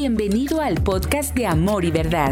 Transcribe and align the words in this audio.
Bienvenido 0.00 0.60
al 0.60 0.80
podcast 0.84 1.34
de 1.34 1.44
Amor 1.44 1.84
y 1.84 1.90
Verdad. 1.90 2.30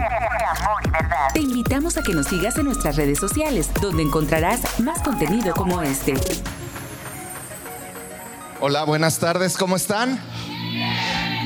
Te 1.34 1.40
invitamos 1.40 1.96
a 1.96 2.02
que 2.04 2.12
nos 2.12 2.28
sigas 2.28 2.56
en 2.58 2.66
nuestras 2.66 2.94
redes 2.94 3.18
sociales, 3.18 3.70
donde 3.82 4.04
encontrarás 4.04 4.78
más 4.78 5.02
contenido 5.02 5.52
como 5.52 5.82
este. 5.82 6.14
Hola, 8.60 8.84
buenas 8.84 9.18
tardes, 9.18 9.56
¿cómo 9.56 9.74
están? 9.74 10.22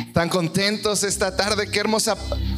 ¿Están 0.07 0.29
contentos 0.29 1.05
esta 1.05 1.35
tarde? 1.35 1.71
Qué 1.71 1.81
hermoso 1.81 2.15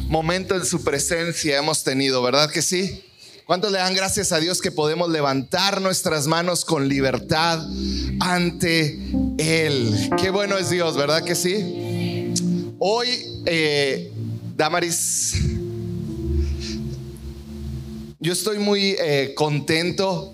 momento 0.09 0.55
en 0.55 0.65
su 0.65 0.83
presencia 0.83 1.57
hemos 1.57 1.85
tenido, 1.85 2.21
¿verdad 2.21 2.51
que 2.51 2.61
sí? 2.61 3.01
¿Cuántos 3.45 3.71
le 3.71 3.77
dan 3.77 3.95
gracias 3.95 4.33
a 4.33 4.39
Dios 4.39 4.59
que 4.59 4.71
podemos 4.71 5.09
levantar 5.09 5.79
nuestras 5.79 6.27
manos 6.27 6.65
con 6.65 6.89
libertad 6.89 7.65
ante 8.19 8.99
Él? 9.37 10.09
Qué 10.17 10.31
bueno 10.31 10.57
es 10.57 10.69
Dios, 10.69 10.97
¿verdad 10.97 11.23
que 11.23 11.35
sí? 11.35 12.33
Hoy 12.77 13.32
eh, 13.45 14.11
Damaris, 14.55 15.35
yo 18.19 18.33
estoy 18.33 18.59
muy 18.59 18.95
eh, 18.99 19.33
contento. 19.35 20.33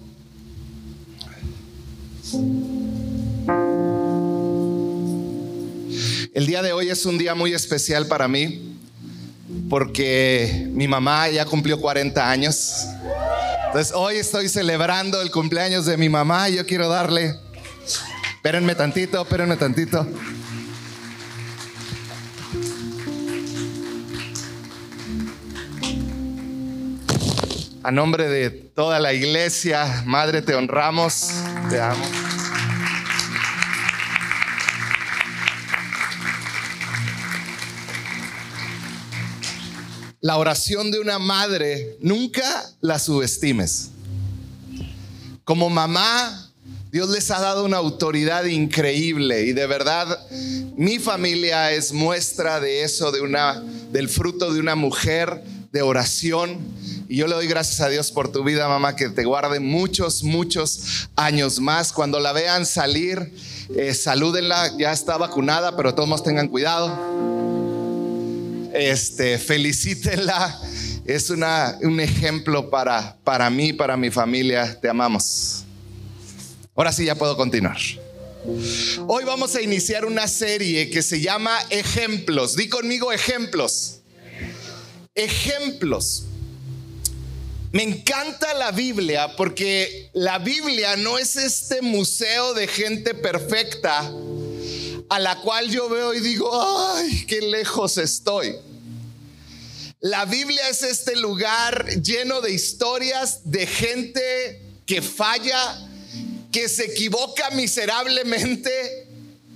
El 6.34 6.45
día 6.45 6.61
de 6.61 6.71
hoy 6.71 6.89
es 6.89 7.05
un 7.05 7.17
día 7.17 7.34
muy 7.34 7.53
especial 7.53 8.07
para 8.07 8.27
mí 8.27 8.77
porque 9.70 10.67
mi 10.71 10.87
mamá 10.87 11.29
ya 11.29 11.45
cumplió 11.45 11.79
40 11.79 12.29
años. 12.29 12.85
Entonces 13.67 13.93
hoy 13.95 14.17
estoy 14.17 14.49
celebrando 14.49 15.21
el 15.21 15.31
cumpleaños 15.31 15.85
de 15.85 15.98
mi 15.98 16.09
mamá 16.09 16.49
y 16.49 16.55
yo 16.55 16.65
quiero 16.65 16.89
darle, 16.89 17.35
espérenme 18.35 18.76
tantito, 18.76 19.21
espérenme 19.21 19.57
tantito. 19.57 20.07
A 27.90 27.91
nombre 27.91 28.29
de 28.29 28.51
toda 28.51 28.99
la 28.99 29.13
iglesia, 29.13 30.04
Madre, 30.05 30.43
te 30.43 30.54
honramos, 30.54 31.32
te 31.71 31.82
amo. 31.82 32.05
La 40.21 40.37
oración 40.37 40.91
de 40.91 40.99
una 40.99 41.17
madre, 41.17 41.98
nunca 41.99 42.43
la 42.79 42.99
subestimes. 42.99 43.90
Como 45.43 45.71
mamá, 45.71 46.51
Dios 46.91 47.10
les 47.10 47.32
ha 47.32 47.40
dado 47.40 47.65
una 47.65 47.77
autoridad 47.77 48.45
increíble 48.45 49.45
y 49.45 49.54
de 49.54 49.65
verdad 49.65 50.27
mi 50.77 50.99
familia 50.99 51.71
es 51.71 51.91
muestra 51.91 52.60
de 52.60 52.84
eso, 52.84 53.12
de 53.12 53.21
una, 53.21 53.63
del 53.91 54.10
fruto 54.10 54.54
de 54.54 54.60
una 54.60 54.76
mujer 54.76 55.43
de 55.71 55.82
oración 55.82 56.60
y 57.10 57.15
yo 57.15 57.27
le 57.27 57.34
doy 57.34 57.48
gracias 57.48 57.82
a 57.82 57.90
Dios 57.90 58.12
por 58.12 58.32
tu 58.32 58.43
vida, 58.43 58.68
mamá, 58.68 58.96
que 58.96 59.10
te 59.10 59.26
guarde 59.26 59.60
muchos, 59.60 60.24
muchos 60.24 61.10
años 61.16 61.60
más. 61.60 61.91
Cuando 61.91 62.20
la 62.20 62.34
vean 62.34 62.68
salir, 62.68 63.34
eh, 63.76 63.96
salúdenla, 63.96 64.78
ya 64.78 64.91
está 64.94 65.18
vacunada, 65.18 65.75
pero 65.75 65.96
todos 65.96 66.22
tengan 66.22 66.47
cuidado. 66.47 66.96
Este, 68.75 69.40
felicítenla. 69.40 70.62
Es 71.03 71.31
una, 71.31 71.79
un 71.81 72.00
ejemplo 72.00 72.69
para, 72.69 73.18
para 73.23 73.50
mí, 73.50 73.73
para 73.73 73.97
mi 73.97 74.12
familia. 74.12 74.79
Te 74.79 74.88
amamos. 74.88 75.63
Ahora 76.75 76.91
sí 76.91 77.06
ya 77.06 77.16
puedo 77.16 77.35
continuar. 77.35 77.79
Hoy 79.07 79.23
vamos 79.23 79.56
a 79.56 79.62
iniciar 79.63 80.06
una 80.06 80.28
serie 80.28 80.91
que 80.91 81.01
se 81.01 81.19
llama 81.19 81.57
Ejemplos. 81.72 82.56
Di 82.56 82.69
conmigo 82.69 83.12
ejemplos. 83.12 84.01
Ejemplos. 85.16 86.25
Me 87.72 87.84
encanta 87.84 88.56
la 88.56 88.72
Biblia 88.72 89.35
porque 89.35 90.09
la 90.13 90.39
Biblia 90.39 90.95
no 90.95 91.19
es 91.19 91.35
este 91.35 91.83
museo 91.83 92.55
de 92.55 92.67
gente 92.67 93.13
perfecta 93.13 94.11
a 95.07 95.19
la 95.19 95.39
cual 95.41 95.69
yo 95.69 95.88
veo 95.88 96.16
y 96.16 96.19
digo, 96.19 96.49
ay, 96.95 97.25
qué 97.27 97.41
lejos 97.41 97.99
estoy. 97.99 98.55
La 99.99 100.25
Biblia 100.25 100.67
es 100.67 100.81
este 100.81 101.16
lugar 101.16 101.85
lleno 102.01 102.41
de 102.41 102.53
historias 102.53 103.41
de 103.44 103.67
gente 103.67 104.61
que 104.88 105.03
falla, 105.03 105.88
que 106.51 106.67
se 106.69 106.85
equivoca 106.85 107.51
miserablemente 107.51 109.07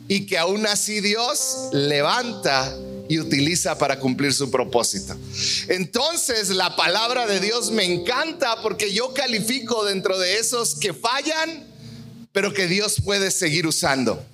y 0.08 0.28
que 0.28 0.38
aún 0.38 0.68
así 0.68 1.02
Dios 1.02 1.70
levanta 1.72 2.78
y 3.14 3.20
utiliza 3.20 3.78
para 3.78 4.00
cumplir 4.00 4.34
su 4.34 4.50
propósito. 4.50 5.16
Entonces 5.68 6.50
la 6.50 6.76
palabra 6.76 7.28
de 7.28 7.40
Dios 7.40 7.70
me 7.70 7.84
encanta 7.84 8.62
porque 8.64 8.92
yo 8.92 9.14
califico 9.14 9.86
dentro 9.86 10.18
de 10.18 10.40
esos 10.40 10.74
que 10.76 10.94
fallan, 10.94 11.64
pero 12.32 12.54
que 12.54 12.66
Dios 12.66 12.96
puede 13.04 13.30
seguir 13.30 13.68
usando. 13.68 14.26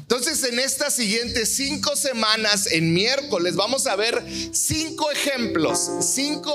Entonces 0.00 0.42
en 0.42 0.58
estas 0.58 0.94
siguientes 0.94 1.54
cinco 1.54 1.94
semanas, 1.94 2.66
en 2.72 2.92
miércoles, 2.92 3.54
vamos 3.54 3.86
a 3.86 3.94
ver 3.94 4.24
cinco 4.52 5.08
ejemplos, 5.12 5.88
cinco 6.00 6.52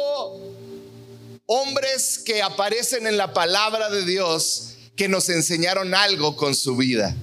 hombres 1.45 2.19
que 2.19 2.41
aparecen 2.41 3.07
en 3.07 3.15
la 3.15 3.33
palabra 3.33 3.89
de 3.89 4.05
Dios 4.05 4.73
que 4.97 5.07
nos 5.07 5.29
enseñaron 5.29 5.95
algo 5.95 6.35
con 6.35 6.53
su 6.53 6.75
vida. 6.75 7.15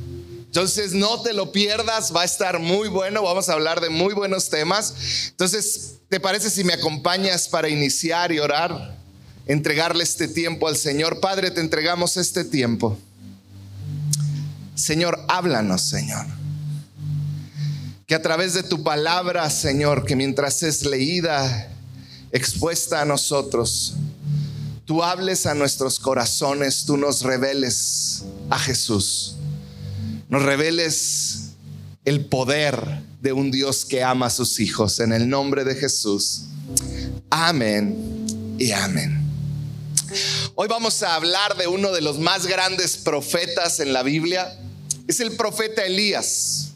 Entonces 0.53 0.93
no 0.93 1.23
te 1.23 1.33
lo 1.33 1.51
pierdas, 1.51 2.15
va 2.15 2.21
a 2.21 2.25
estar 2.27 2.59
muy 2.59 2.87
bueno, 2.87 3.23
vamos 3.23 3.49
a 3.49 3.55
hablar 3.55 3.81
de 3.81 3.89
muy 3.89 4.13
buenos 4.13 4.51
temas. 4.51 5.31
Entonces, 5.31 5.95
¿te 6.11 6.21
parece 6.21 6.51
si 6.51 6.63
me 6.63 6.75
acompañas 6.75 7.49
para 7.49 7.71
iniciar 7.71 8.33
y 8.33 8.39
orar? 8.39 8.95
Entregarle 9.47 10.05
este 10.05 10.29
tiempo 10.29 10.69
al 10.69 10.77
Señor. 10.77 11.21
Padre, 11.21 11.53
te 11.53 11.63
entregamos 11.63 12.19
este 12.19 12.45
tiempo. 12.45 12.99
Señor, 14.75 15.25
háblanos, 15.27 15.81
Señor. 15.89 16.27
Que 18.07 18.15
a 18.15 18.21
través 18.21 18.53
de 18.53 18.63
tu 18.63 18.83
palabra, 18.83 19.49
Señor, 19.49 20.05
que 20.05 20.17
mientras 20.17 20.63
es 20.63 20.85
leída, 20.85 21.71
expuesta 22.31 23.01
a 23.01 23.07
nosotros, 23.07 23.95
tú 24.85 25.03
hables 25.03 25.47
a 25.47 25.55
nuestros 25.55 25.99
corazones, 25.99 26.85
tú 26.85 26.99
nos 26.99 27.23
reveles 27.23 28.25
a 28.51 28.59
Jesús 28.59 29.37
nos 30.33 30.45
reveles 30.45 31.51
el 32.07 32.25
poder 32.25 33.03
de 33.21 33.35
un 33.35 33.51
Dios 33.51 33.85
que 33.85 34.03
ama 34.03 34.27
a 34.27 34.31
sus 34.31 34.61
hijos. 34.61 34.99
En 34.99 35.13
el 35.13 35.29
nombre 35.29 35.63
de 35.63 35.75
Jesús. 35.75 36.45
Amén 37.29 38.57
y 38.59 38.73
amén. 38.73 39.21
Hoy 40.55 40.69
vamos 40.69 41.03
a 41.03 41.17
hablar 41.17 41.59
de 41.59 41.67
uno 41.67 41.93
de 41.93 42.01
los 42.01 42.19
más 42.19 42.47
grandes 42.47 42.97
profetas 42.97 43.79
en 43.79 43.93
la 43.93 44.03
Biblia. 44.03 44.59
Es 45.07 45.21
el 45.21 45.33
profeta 45.33 45.85
Elías. 45.85 46.71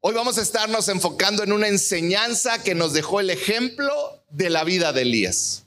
Hoy 0.00 0.12
vamos 0.12 0.36
a 0.38 0.42
estarnos 0.42 0.88
enfocando 0.88 1.44
en 1.44 1.52
una 1.52 1.68
enseñanza 1.68 2.60
que 2.60 2.74
nos 2.74 2.92
dejó 2.92 3.20
el 3.20 3.30
ejemplo 3.30 3.94
de 4.30 4.50
la 4.50 4.64
vida 4.64 4.92
de 4.92 5.02
Elías. 5.02 5.62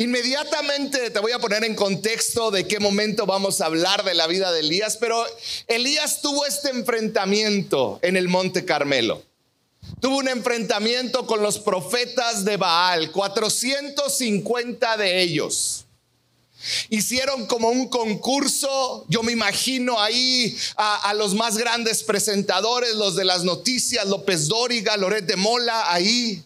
Inmediatamente 0.00 1.10
te 1.10 1.18
voy 1.18 1.32
a 1.32 1.38
poner 1.38 1.62
en 1.62 1.74
contexto 1.74 2.50
de 2.50 2.66
qué 2.66 2.80
momento 2.80 3.26
vamos 3.26 3.60
a 3.60 3.66
hablar 3.66 4.02
de 4.02 4.14
la 4.14 4.26
vida 4.26 4.50
de 4.50 4.60
Elías, 4.60 4.96
pero 4.96 5.22
Elías 5.66 6.22
tuvo 6.22 6.46
este 6.46 6.70
enfrentamiento 6.70 7.98
en 8.00 8.16
el 8.16 8.26
Monte 8.26 8.64
Carmelo. 8.64 9.22
Tuvo 10.00 10.16
un 10.16 10.28
enfrentamiento 10.28 11.26
con 11.26 11.42
los 11.42 11.58
profetas 11.58 12.46
de 12.46 12.56
Baal, 12.56 13.12
450 13.12 14.96
de 14.96 15.20
ellos. 15.20 15.84
Hicieron 16.88 17.44
como 17.44 17.68
un 17.68 17.88
concurso, 17.88 19.04
yo 19.10 19.22
me 19.22 19.32
imagino 19.32 20.00
ahí 20.00 20.56
a, 20.76 21.12
los 21.12 21.34
más 21.34 21.58
grandes 21.58 22.04
presentadores, 22.04 22.94
los 22.94 23.16
de 23.16 23.26
las 23.26 23.44
noticias, 23.44 24.06
López 24.06 24.48
Dóriga, 24.48 24.96
Loret 24.96 25.26
de 25.26 25.36
Mola, 25.36 25.92
ahí 25.92 26.42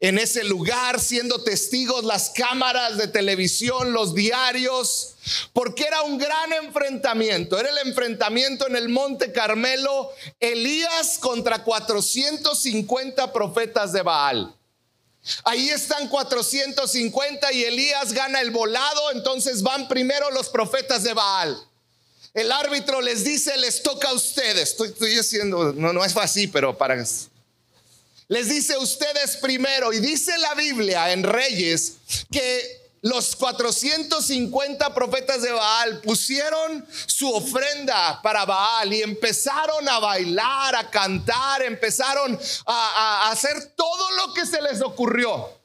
en 0.00 0.18
ese 0.18 0.44
lugar, 0.44 1.00
siendo 1.00 1.42
testigos 1.42 2.04
las 2.04 2.30
cámaras 2.30 2.98
de 2.98 3.08
televisión, 3.08 3.92
los 3.92 4.14
diarios, 4.14 5.14
porque 5.54 5.84
era 5.84 6.02
un 6.02 6.18
gran 6.18 6.52
enfrentamiento. 6.52 7.58
Era 7.58 7.70
el 7.70 7.88
enfrentamiento 7.88 8.66
en 8.66 8.76
el 8.76 8.90
Monte 8.90 9.32
Carmelo, 9.32 10.10
Elías 10.38 11.18
contra 11.18 11.64
450 11.64 13.32
profetas 13.32 13.92
de 13.92 14.02
Baal. 14.02 14.54
Ahí 15.44 15.70
están 15.70 16.08
450 16.08 17.52
y 17.52 17.64
Elías 17.64 18.12
gana 18.12 18.40
el 18.40 18.50
volado, 18.50 19.10
entonces 19.12 19.62
van 19.62 19.88
primero 19.88 20.30
los 20.30 20.50
profetas 20.50 21.02
de 21.02 21.14
Baal. 21.14 21.58
El 22.34 22.52
árbitro 22.52 23.00
les 23.00 23.24
dice, 23.24 23.56
les 23.56 23.82
toca 23.82 24.10
a 24.10 24.12
ustedes. 24.12 24.70
Estoy, 24.70 24.88
estoy 24.88 25.16
diciendo, 25.16 25.72
no, 25.74 25.94
no 25.94 26.04
es 26.04 26.14
así, 26.18 26.46
pero 26.46 26.76
para 26.76 26.94
les 28.28 28.48
dice 28.48 28.76
ustedes 28.78 29.36
primero, 29.36 29.92
y 29.92 30.00
dice 30.00 30.36
la 30.38 30.54
Biblia 30.54 31.12
en 31.12 31.22
Reyes 31.22 31.98
que 32.30 32.86
los 33.02 33.36
450 33.36 34.92
profetas 34.92 35.42
de 35.42 35.52
Baal 35.52 36.00
pusieron 36.00 36.84
su 37.06 37.32
ofrenda 37.32 38.20
para 38.20 38.44
Baal 38.44 38.92
y 38.92 39.02
empezaron 39.02 39.88
a 39.88 40.00
bailar, 40.00 40.74
a 40.74 40.90
cantar, 40.90 41.62
empezaron 41.62 42.38
a, 42.66 43.30
hacer 43.30 43.74
todo 43.76 44.10
lo 44.16 44.34
que 44.34 44.44
se 44.44 44.60
les 44.60 44.82
ocurrió. 44.82 45.55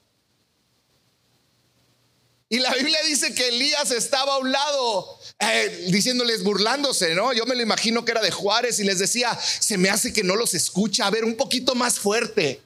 Y 2.52 2.60
la 2.60 2.74
Biblia 2.74 3.00
dice 3.08 3.34
que 3.34 3.48
Elías 3.48 3.92
estaba 3.92 4.34
a 4.34 4.38
un 4.40 4.52
lado 4.52 5.18
eh, 5.40 5.88
diciéndoles, 5.90 6.44
burlándose, 6.44 7.16
¿no? 7.16 7.32
Yo 7.32 7.46
me 7.46 7.56
lo 7.56 7.62
imagino 7.62 8.04
que 8.04 8.12
era 8.12 8.22
de 8.22 8.30
Juárez 8.30 8.78
y 8.82 8.84
les 8.84 9.00
decía, 9.00 9.40
se 9.40 9.78
me 9.78 9.90
hace 9.90 10.12
que 10.12 10.22
no 10.22 10.36
los 10.36 10.54
escucha, 10.54 11.06
a 11.06 11.10
ver, 11.10 11.24
un 11.24 11.38
poquito 11.38 11.76
más 11.76 11.98
fuerte. 11.98 12.60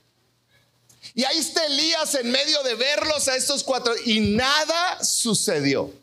Y 1.13 1.23
ahí 1.23 1.37
está 1.37 1.63
Elías 1.67 2.15
en 2.15 2.31
medio 2.31 2.63
de 2.63 2.73
verlos 2.73 3.27
a 3.27 3.35
estos 3.35 3.63
cuatro 3.63 3.93
y 4.05 4.21
nada 4.21 5.03
sucedió. 5.03 5.93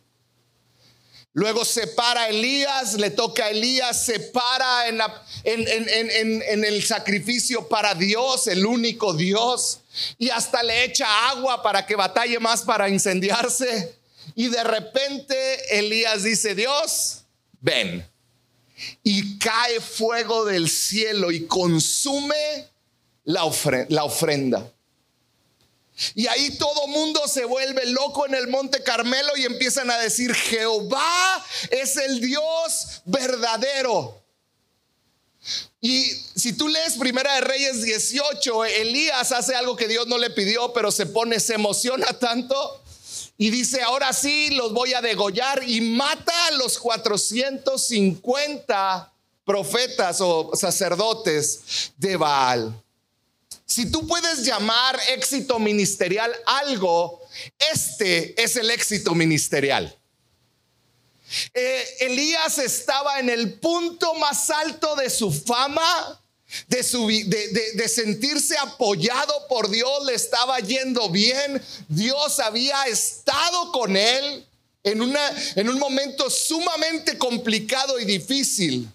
Luego 1.34 1.64
se 1.64 1.86
para 1.86 2.28
Elías, 2.28 2.94
le 2.94 3.10
toca 3.10 3.46
a 3.46 3.50
Elías, 3.50 4.04
se 4.04 4.20
para 4.20 4.86
en, 4.86 6.64
el 6.64 6.84
sacrificio 6.84 7.68
para 7.68 7.94
Dios, 7.94 8.46
el 8.48 8.66
único 8.66 9.14
Dios, 9.14 9.80
y 10.18 10.28
hasta 10.28 10.62
le 10.62 10.84
echa 10.84 11.30
agua 11.30 11.62
para 11.62 11.86
que 11.86 11.96
batalle 11.96 12.38
más 12.38 12.62
para 12.62 12.90
incendiarse. 12.90 13.96
Y 14.34 14.48
de 14.48 14.62
repente 14.62 15.78
Elías 15.78 16.22
dice, 16.22 16.54
Dios, 16.54 17.22
ven. 17.60 18.06
Y 19.02 19.38
cae 19.38 19.80
fuego 19.80 20.44
del 20.44 20.68
cielo 20.68 21.30
y 21.30 21.46
consume 21.46 22.68
la 23.24 23.44
ofrenda. 23.44 24.70
Y 26.14 26.26
ahí 26.26 26.56
todo 26.56 26.86
mundo 26.88 27.28
se 27.28 27.44
vuelve 27.44 27.86
loco 27.86 28.26
en 28.26 28.34
el 28.34 28.48
Monte 28.48 28.82
Carmelo 28.82 29.36
y 29.36 29.44
empiezan 29.44 29.90
a 29.90 29.98
decir, 29.98 30.34
Jehová 30.34 31.44
es 31.70 31.96
el 31.96 32.20
Dios 32.20 33.02
verdadero. 33.04 34.20
Y 35.80 36.04
si 36.36 36.52
tú 36.52 36.68
lees 36.68 36.94
Primera 36.94 37.34
de 37.34 37.40
Reyes 37.40 37.82
18, 37.82 38.64
Elías 38.64 39.32
hace 39.32 39.54
algo 39.54 39.76
que 39.76 39.88
Dios 39.88 40.06
no 40.06 40.16
le 40.16 40.30
pidió, 40.30 40.72
pero 40.72 40.92
se 40.92 41.06
pone, 41.06 41.40
se 41.40 41.54
emociona 41.54 42.18
tanto 42.18 42.82
y 43.36 43.50
dice, 43.50 43.82
ahora 43.82 44.12
sí 44.12 44.50
los 44.50 44.72
voy 44.72 44.94
a 44.94 45.00
degollar 45.00 45.68
y 45.68 45.80
mata 45.80 46.46
a 46.46 46.52
los 46.52 46.78
450 46.78 49.12
profetas 49.44 50.20
o 50.20 50.52
sacerdotes 50.54 51.90
de 51.96 52.16
Baal. 52.16 52.80
Si 53.72 53.90
tú 53.90 54.06
puedes 54.06 54.44
llamar 54.44 55.00
éxito 55.08 55.58
ministerial 55.58 56.30
algo, 56.44 57.22
este 57.72 58.38
es 58.42 58.56
el 58.56 58.70
éxito 58.70 59.14
ministerial. 59.14 59.98
Eh, 61.54 61.96
Elías 62.00 62.58
estaba 62.58 63.18
en 63.18 63.30
el 63.30 63.54
punto 63.54 64.12
más 64.16 64.50
alto 64.50 64.94
de 64.94 65.08
su 65.08 65.32
fama, 65.32 66.20
de, 66.68 67.88
sentirse 67.88 68.58
apoyado 68.58 69.32
por 69.48 69.70
Dios, 69.70 70.04
le 70.04 70.16
estaba 70.16 70.60
yendo 70.60 71.08
bien, 71.08 71.62
Dios 71.88 72.40
había 72.40 72.84
estado 72.84 73.72
con 73.72 73.96
él 73.96 74.46
en 74.82 75.00
un 75.00 75.78
momento 75.78 76.28
sumamente 76.28 77.16
complicado 77.16 77.98
y 77.98 78.04
difícil. 78.04 78.86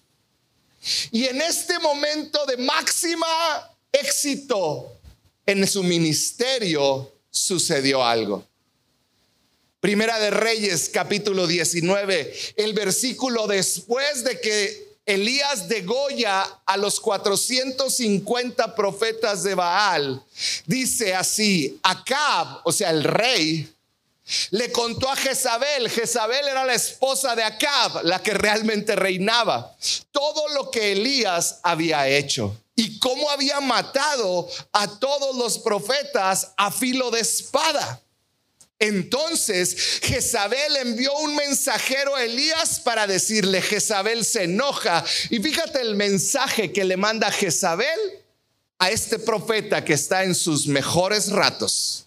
Y 1.10 1.26
en 1.26 1.42
este 1.42 1.80
momento 1.80 2.46
de 2.46 2.58
máxima 2.58 3.74
éxito 3.92 4.92
en 5.46 5.66
su 5.68 5.84
ministerio, 5.84 7.12
sucedió 7.30 8.04
algo. 8.04 8.46
Primera 9.80 10.20
de 10.20 10.32
Reyes, 10.32 10.90
capítulo 10.90 11.48
19, 11.48 12.34
el 12.58 12.74
versículo 12.74 13.48
después 13.48 14.24
de 14.24 14.40
que 14.42 14.88
Elías 15.06 15.70
degolla 15.70 16.42
a 16.66 16.76
los 16.76 17.00
450 17.00 18.76
profetas 18.76 19.44
de 19.44 19.56
Baal, 19.56 20.22
dice 20.66 21.16
así, 21.16 21.80
Acab, 21.82 22.60
o 22.66 22.74
sea, 22.74 22.90
el 22.90 23.04
rey, 23.06 23.70
le 24.52 24.72
contó 24.72 25.10
a 25.10 25.16
Jezabel, 25.16 25.90
Jezabel 25.90 26.48
era 26.48 26.66
la 26.66 26.74
esposa 26.74 27.36
de 27.36 27.44
Acab, 27.44 28.04
la 28.04 28.22
que 28.22 28.34
realmente 28.34 28.96
reinaba, 28.96 29.76
todo 30.12 30.50
lo 30.50 30.70
que 30.72 30.92
Elías 30.92 31.60
había 31.64 32.08
hecho 32.08 32.56
y 32.76 33.00
cómo 33.00 33.30
había 33.30 33.60
matado 33.60 34.48
a 34.72 34.88
todos 35.00 35.36
los 35.36 35.60
profetas 35.60 36.52
a 36.58 36.72
filo 36.72 37.10
de 37.12 37.22
espada. 37.22 38.02
Entonces 38.80 40.00
Jezabel 40.04 40.76
envió 40.76 41.12
un 41.18 41.36
mensajero 41.36 42.16
a 42.16 42.24
Elías 42.24 42.80
para 42.80 43.08
decirle, 43.08 43.62
Jezabel 43.62 44.24
se 44.24 44.44
enoja. 44.44 45.04
Y 45.32 45.40
fíjate 45.40 45.82
el 45.82 45.96
mensaje 45.96 46.72
que 46.72 46.84
le 46.84 46.98
manda 46.98 47.32
Jezabel 47.32 48.00
a 48.78 48.92
este 48.92 49.18
profeta 49.18 49.84
que 49.84 49.94
está 49.94 50.24
en 50.24 50.36
sus 50.36 50.68
mejores 50.68 51.32
ratos. 51.32 52.07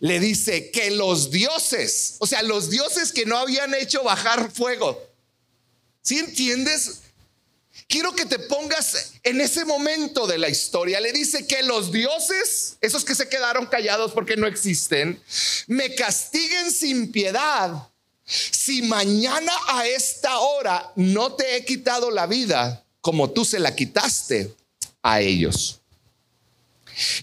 Le 0.00 0.20
dice 0.20 0.70
que 0.70 0.90
los 0.90 1.30
dioses, 1.30 2.16
o 2.18 2.26
sea, 2.26 2.42
los 2.42 2.70
dioses 2.70 3.12
que 3.12 3.26
no 3.26 3.38
habían 3.38 3.74
hecho 3.74 4.02
bajar 4.02 4.50
fuego. 4.50 5.02
¿Sí 6.02 6.18
entiendes? 6.18 7.00
quiero 7.88 8.14
que 8.14 8.26
te 8.26 8.38
pongas 8.38 9.14
en 9.22 9.40
ese 9.40 9.64
momento 9.64 10.26
de 10.26 10.38
la 10.38 10.48
historia. 10.48 11.00
Le 11.00 11.12
dice 11.12 11.46
que 11.46 11.62
los 11.62 11.90
dioses, 11.90 12.76
esos 12.80 13.04
que 13.04 13.14
se 13.14 13.28
quedaron 13.28 13.66
callados 13.66 14.12
porque 14.12 14.36
no 14.36 14.46
existen, 14.46 15.20
me 15.66 15.94
castiguen 15.94 16.70
sin 16.70 17.10
piedad. 17.10 17.88
Si 18.24 18.82
mañana 18.82 19.52
a 19.68 19.86
esta 19.86 20.38
hora 20.38 20.92
no 20.96 21.32
te 21.32 21.56
he 21.56 21.64
quitado 21.64 22.10
la 22.10 22.26
vida 22.26 22.84
como 23.00 23.30
tú 23.30 23.44
se 23.44 23.58
la 23.58 23.74
quitaste 23.74 24.54
a 25.02 25.20
ellos. 25.20 25.80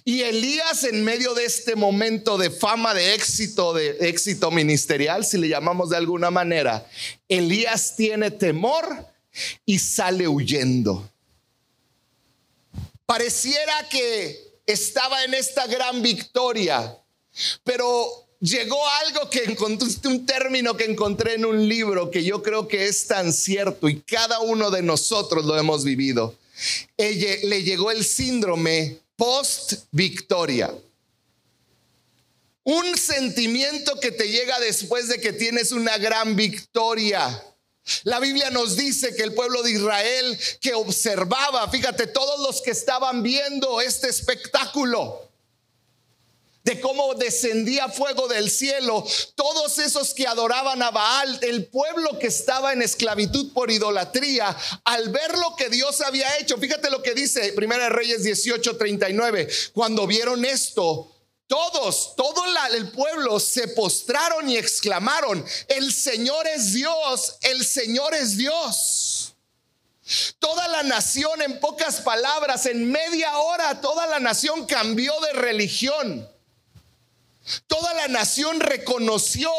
Y 0.03 0.21
Elías 0.21 0.83
en 0.83 1.03
medio 1.03 1.33
de 1.33 1.45
este 1.45 1.75
momento 1.75 2.37
de 2.37 2.49
fama, 2.49 2.93
de 2.93 3.13
éxito, 3.13 3.73
de 3.73 3.97
éxito 4.01 4.51
ministerial, 4.51 5.25
si 5.25 5.37
le 5.37 5.47
llamamos 5.47 5.89
de 5.89 5.97
alguna 5.97 6.31
manera, 6.31 6.87
Elías 7.27 7.95
tiene 7.95 8.31
temor 8.31 8.85
y 9.65 9.79
sale 9.79 10.27
huyendo. 10.27 11.09
Pareciera 13.05 13.87
que 13.89 14.59
estaba 14.65 15.23
en 15.23 15.33
esta 15.33 15.67
gran 15.67 16.01
victoria, 16.01 16.97
pero 17.63 18.25
llegó 18.39 18.79
algo 19.05 19.29
que 19.29 19.43
encontré, 19.43 19.87
un 20.07 20.25
término 20.25 20.75
que 20.75 20.85
encontré 20.85 21.35
en 21.35 21.45
un 21.45 21.67
libro 21.67 22.09
que 22.09 22.23
yo 22.23 22.41
creo 22.41 22.67
que 22.67 22.85
es 22.85 23.07
tan 23.07 23.33
cierto 23.33 23.89
y 23.89 24.01
cada 24.01 24.39
uno 24.39 24.71
de 24.71 24.81
nosotros 24.81 25.45
lo 25.45 25.57
hemos 25.57 25.83
vivido. 25.83 26.35
le 26.97 27.63
llegó 27.63 27.91
el 27.91 28.03
síndrome 28.03 29.04
post 29.15 29.85
victoria. 29.91 30.73
Un 32.63 32.97
sentimiento 32.97 33.99
que 33.99 34.11
te 34.11 34.27
llega 34.27 34.59
después 34.59 35.07
de 35.07 35.21
que 35.21 35.33
tienes 35.33 35.71
una 35.71 35.97
gran 35.97 36.35
victoria 36.35 37.43
la 38.03 38.19
Biblia 38.19 38.49
nos 38.49 38.75
dice 38.75 39.15
que 39.15 39.23
el 39.23 39.33
pueblo 39.33 39.61
de 39.61 39.71
Israel 39.71 40.39
que 40.59 40.73
observaba, 40.73 41.69
fíjate, 41.69 42.07
todos 42.07 42.39
los 42.39 42.61
que 42.61 42.71
estaban 42.71 43.21
viendo 43.21 43.79
este 43.79 44.09
espectáculo, 44.09 45.24
de 46.65 46.81
cómo 46.81 47.13
descendía 47.13 47.87
fuego 47.89 48.27
del 48.27 48.49
cielo, 48.49 49.05
todos 49.35 49.77
esos 49.77 50.15
que 50.15 50.25
adoraban 50.25 50.81
a 50.81 50.89
Baal, 50.89 51.39
el 51.43 51.67
pueblo 51.67 52.17
que 52.17 52.27
estaba 52.27 52.73
en 52.73 52.81
esclavitud 52.81 53.53
por 53.53 53.69
idolatría, 53.69 54.57
al 54.83 55.09
ver 55.09 55.37
lo 55.37 55.55
que 55.55 55.69
Dios 55.69 56.01
había 56.01 56.39
hecho, 56.39 56.57
fíjate 56.57 56.89
lo 56.89 57.03
que 57.03 57.13
dice 57.13 57.53
Primera 57.53 57.89
Reyes 57.89 58.23
18:39, 58.23 59.71
cuando 59.73 60.07
vieron 60.07 60.43
esto, 60.43 61.15
todos, 61.45 62.15
todo 62.15 62.43
el 62.73 62.89
pueblo 62.89 63.39
se 63.39 63.67
postraron 63.67 64.49
y 64.49 64.57
exclamaron, 64.57 65.45
el 65.67 65.93
Señor 65.93 66.47
es 66.47 66.73
Dios, 66.73 67.35
el 67.43 67.63
Señor 67.63 68.15
es 68.15 68.37
Dios. 68.37 69.35
Toda 70.39 70.67
la 70.67 70.81
nación, 70.81 71.43
en 71.43 71.59
pocas 71.59 72.01
palabras, 72.01 72.65
en 72.65 72.91
media 72.91 73.37
hora, 73.37 73.81
toda 73.81 74.07
la 74.07 74.19
nación 74.19 74.65
cambió 74.65 75.13
de 75.21 75.33
religión. 75.33 76.34
Toda 77.67 77.93
la 77.93 78.07
nación 78.07 78.59
reconoció 78.59 79.51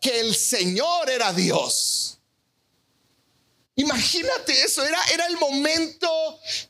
que 0.00 0.20
el 0.20 0.34
Señor 0.34 1.08
era 1.08 1.32
Dios. 1.32 2.18
Imagínate 3.76 4.60
eso, 4.62 4.84
era, 4.84 4.98
era 5.14 5.26
el 5.26 5.36
momento 5.36 6.08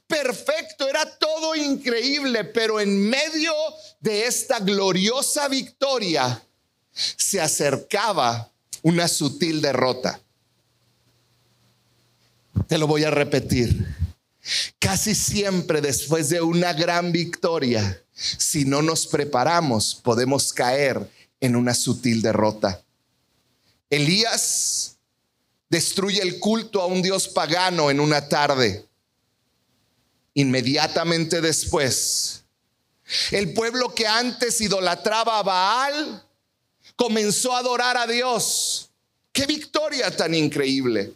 perfecto, 0.07 0.87
era 0.87 1.19
todo 1.19 1.57
increíble, 1.57 2.45
pero 2.45 2.81
en 2.81 3.09
medio 3.09 3.55
de 4.01 4.27
esta 4.27 4.59
gloriosa 4.59 5.49
victoria 5.49 6.45
se 6.93 7.41
acercaba 7.41 8.53
una 8.83 9.09
sutil 9.09 9.63
derrota. 9.63 10.21
Te 12.67 12.77
lo 12.77 12.87
voy 12.87 13.05
a 13.05 13.11
repetir. 13.11 13.87
Casi 14.79 15.15
siempre 15.15 15.81
después 15.81 16.29
de 16.29 16.43
una 16.43 16.75
gran 16.75 17.11
victoria, 17.11 18.03
si 18.19 18.65
no 18.65 18.83
nos 18.83 19.07
preparamos, 19.07 19.95
podemos 19.95 20.53
caer 20.53 21.09
en 21.41 21.55
una 21.55 21.73
sutil 21.73 22.21
derrota. 22.21 22.83
Elías 23.91 24.97
destruye 25.71 26.21
el 26.21 26.41
culto 26.41 26.83
a 26.83 26.87
un 26.87 27.01
dios 27.01 27.29
pagano 27.29 27.91
en 27.91 28.01
una 28.01 28.29
tarde. 28.29 28.85
Inmediatamente 30.35 31.41
después, 31.41 32.43
el 33.31 33.55
pueblo 33.55 33.95
que 33.95 34.07
antes 34.07 34.61
idolatraba 34.61 35.39
a 35.39 35.43
Baal 35.43 36.27
comenzó 36.97 37.55
a 37.55 37.61
adorar 37.61 37.97
a 37.97 38.07
Dios. 38.07 38.91
Qué 39.33 39.47
victoria 39.47 40.15
tan 40.15 40.35
increíble. 40.35 41.13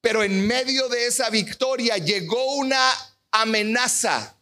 Pero 0.00 0.22
en 0.22 0.46
medio 0.46 0.88
de 0.88 1.06
esa 1.06 1.30
victoria 1.30 1.96
llegó 1.96 2.54
una 2.56 2.90
amenaza 3.30 4.36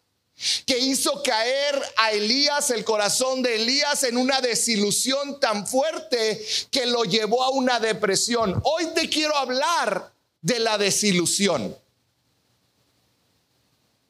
que 0.66 0.78
hizo 0.78 1.22
caer 1.22 1.82
a 1.96 2.12
Elías, 2.12 2.70
el 2.70 2.84
corazón 2.84 3.42
de 3.42 3.56
Elías, 3.56 4.04
en 4.04 4.16
una 4.16 4.40
desilusión 4.40 5.38
tan 5.40 5.66
fuerte 5.66 6.44
que 6.70 6.86
lo 6.86 7.04
llevó 7.04 7.42
a 7.42 7.50
una 7.50 7.78
depresión. 7.78 8.60
Hoy 8.64 8.86
te 8.94 9.08
quiero 9.08 9.36
hablar 9.36 10.12
de 10.40 10.58
la 10.58 10.78
desilusión. 10.78 11.76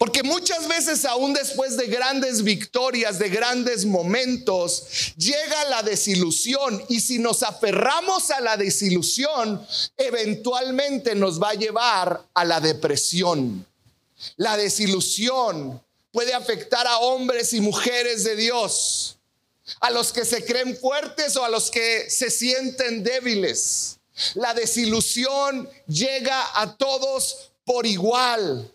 Porque 0.01 0.23
muchas 0.23 0.67
veces, 0.67 1.05
aún 1.05 1.35
después 1.35 1.77
de 1.77 1.87
grandes 1.87 2.43
victorias, 2.43 3.19
de 3.19 3.29
grandes 3.29 3.85
momentos, 3.85 5.13
llega 5.19 5.65
la 5.67 5.83
desilusión. 5.83 6.83
Y 6.89 7.01
si 7.01 7.19
nos 7.19 7.43
aferramos 7.43 8.31
a 8.31 8.41
la 8.41 8.57
desilusión, 8.57 9.63
eventualmente 9.99 11.15
nos 11.15 11.39
va 11.39 11.51
a 11.51 11.55
llevar 11.55 12.25
a 12.33 12.45
la 12.47 12.61
depresión. 12.61 13.67
La 14.37 14.57
desilusión 14.57 15.83
puede 16.13 16.35
afectar 16.35 16.87
a 16.87 16.99
hombres 16.99 17.53
y 17.53 17.61
mujeres 17.61 18.25
de 18.25 18.37
Dios, 18.37 19.19
a 19.81 19.91
los 19.91 20.13
que 20.13 20.25
se 20.25 20.45
creen 20.45 20.77
fuertes 20.77 21.37
o 21.37 21.45
a 21.45 21.49
los 21.49 21.71
que 21.71 22.11
se 22.11 22.31
sienten 22.31 23.03
débiles. 23.05 23.99
La 24.35 24.53
desilusión 24.55 25.69
llega 25.87 26.61
a 26.61 26.77
todos 26.77 27.53
por 27.65 27.87
igual. 27.87 28.71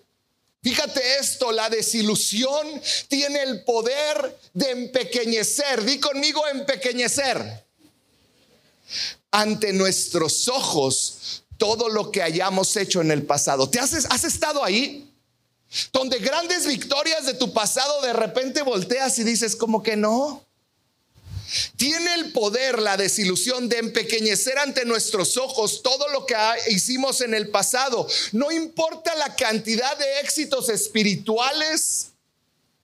Fíjate 0.63 1.19
esto, 1.19 1.51
la 1.51 1.69
desilusión 1.69 2.81
tiene 3.07 3.43
el 3.43 3.63
poder 3.63 4.39
de 4.53 4.71
empequeñecer. 4.71 5.83
Di 5.83 5.99
conmigo 5.99 6.47
empequeñecer. 6.47 7.63
Ante 9.29 9.73
nuestros 9.73 10.47
ojos 10.47 11.43
todo 11.57 11.89
lo 11.89 12.11
que 12.11 12.23
hayamos 12.23 12.75
hecho 12.77 13.01
en 13.01 13.11
el 13.11 13.23
pasado. 13.23 13.69
¿Te 13.69 13.79
has, 13.79 13.93
has 13.93 14.23
estado 14.23 14.63
ahí? 14.63 15.14
Donde 15.91 16.19
grandes 16.19 16.65
victorias 16.65 17.25
de 17.25 17.33
tu 17.33 17.53
pasado 17.53 18.01
de 18.01 18.13
repente 18.13 18.61
volteas 18.61 19.17
y 19.19 19.23
dices 19.23 19.55
como 19.55 19.83
que 19.83 19.95
no. 19.95 20.45
Tiene 21.77 22.15
el 22.15 22.31
poder 22.31 22.79
la 22.79 22.97
desilusión 22.97 23.69
de 23.69 23.77
empequeñecer 23.77 24.57
ante 24.57 24.85
nuestros 24.85 25.37
ojos 25.37 25.81
todo 25.83 26.07
lo 26.09 26.25
que 26.25 26.35
hicimos 26.69 27.21
en 27.21 27.33
el 27.33 27.49
pasado. 27.49 28.07
No 28.31 28.51
importa 28.51 29.15
la 29.15 29.35
cantidad 29.35 29.97
de 29.97 30.19
éxitos 30.21 30.69
espirituales 30.69 32.07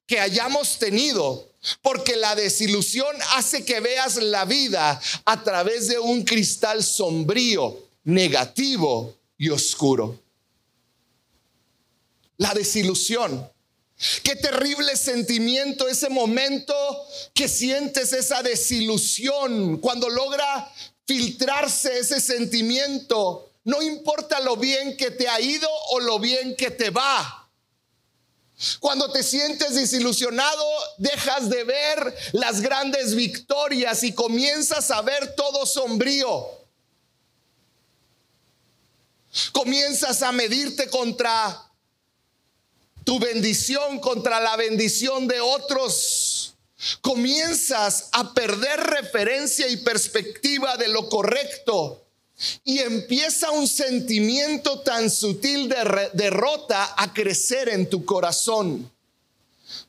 que 0.06 0.20
hayamos 0.20 0.78
tenido, 0.78 1.50
porque 1.82 2.16
la 2.16 2.36
desilusión 2.36 3.16
hace 3.36 3.66
que 3.66 3.80
veas 3.80 4.18
la 4.18 4.46
vida 4.46 5.02
a 5.26 5.44
través 5.44 5.88
de 5.88 6.00
un 6.00 6.24
cristal 6.24 6.84
sombrío, 6.84 7.78
negativo 8.04 9.16
y 9.38 9.50
oscuro 9.50 10.20
la 12.42 12.56
desilusión. 12.56 13.48
Qué 14.24 14.36
terrible 14.36 14.98
sentimiento 14.98 15.88
ese 15.88 16.10
momento 16.10 16.74
que 17.36 17.48
sientes 17.48 18.14
esa 18.14 18.42
desilusión 18.42 19.78
cuando 19.78 20.10
logra 20.10 20.68
filtrarse 21.06 22.00
ese 22.00 22.20
sentimiento. 22.20 23.52
No 23.64 23.80
importa 23.84 24.40
lo 24.40 24.58
bien 24.58 24.98
que 24.98 25.12
te 25.12 25.30
ha 25.30 25.40
ido 25.40 25.70
o 25.92 26.00
lo 26.00 26.18
bien 26.18 26.56
que 26.56 26.72
te 26.72 26.90
va. 26.90 27.48
Cuando 28.80 29.12
te 29.12 29.22
sientes 29.22 29.76
desilusionado, 29.76 30.66
dejas 30.98 31.48
de 31.48 31.64
ver 31.64 32.16
las 32.32 32.62
grandes 32.62 33.14
victorias 33.14 34.02
y 34.02 34.14
comienzas 34.14 34.90
a 34.90 35.04
ver 35.04 35.36
todo 35.36 35.68
sombrío. 35.68 36.50
Comienzas 39.52 40.24
a 40.24 40.32
medirte 40.32 40.90
contra 40.90 41.71
tu 43.04 43.20
bendición 43.20 44.00
contra 44.00 44.40
la 44.40 44.56
bendición 44.56 45.28
de 45.28 45.40
otros, 45.42 46.54
comienzas 47.02 48.10
a 48.12 48.34
perder 48.34 48.80
referencia 48.80 49.68
y 49.68 49.78
perspectiva 49.78 50.78
de 50.78 50.88
lo 50.88 51.10
correcto. 51.10 52.02
Y 52.64 52.80
empieza 52.80 53.52
un 53.52 53.68
sentimiento 53.68 54.80
tan 54.80 55.12
sutil 55.12 55.70
de 55.70 56.10
derrota 56.14 56.96
a 56.98 57.14
crecer 57.14 57.70
en 57.70 57.88
tu 57.88 58.04
corazón. 58.04 58.92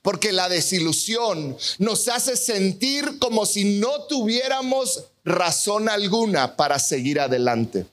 Porque 0.03 0.33
la 0.33 0.49
desilusión 0.49 1.57
nos 1.79 2.09
hace 2.09 2.37
sentir 2.37 3.19
como 3.19 3.47
si 3.47 3.79
no 3.79 4.03
tuviéramos 4.03 5.05
razón 5.25 5.89
alguna 5.89 6.57
para 6.57 6.79
seguir 6.79 7.21
adelante. 7.21 7.87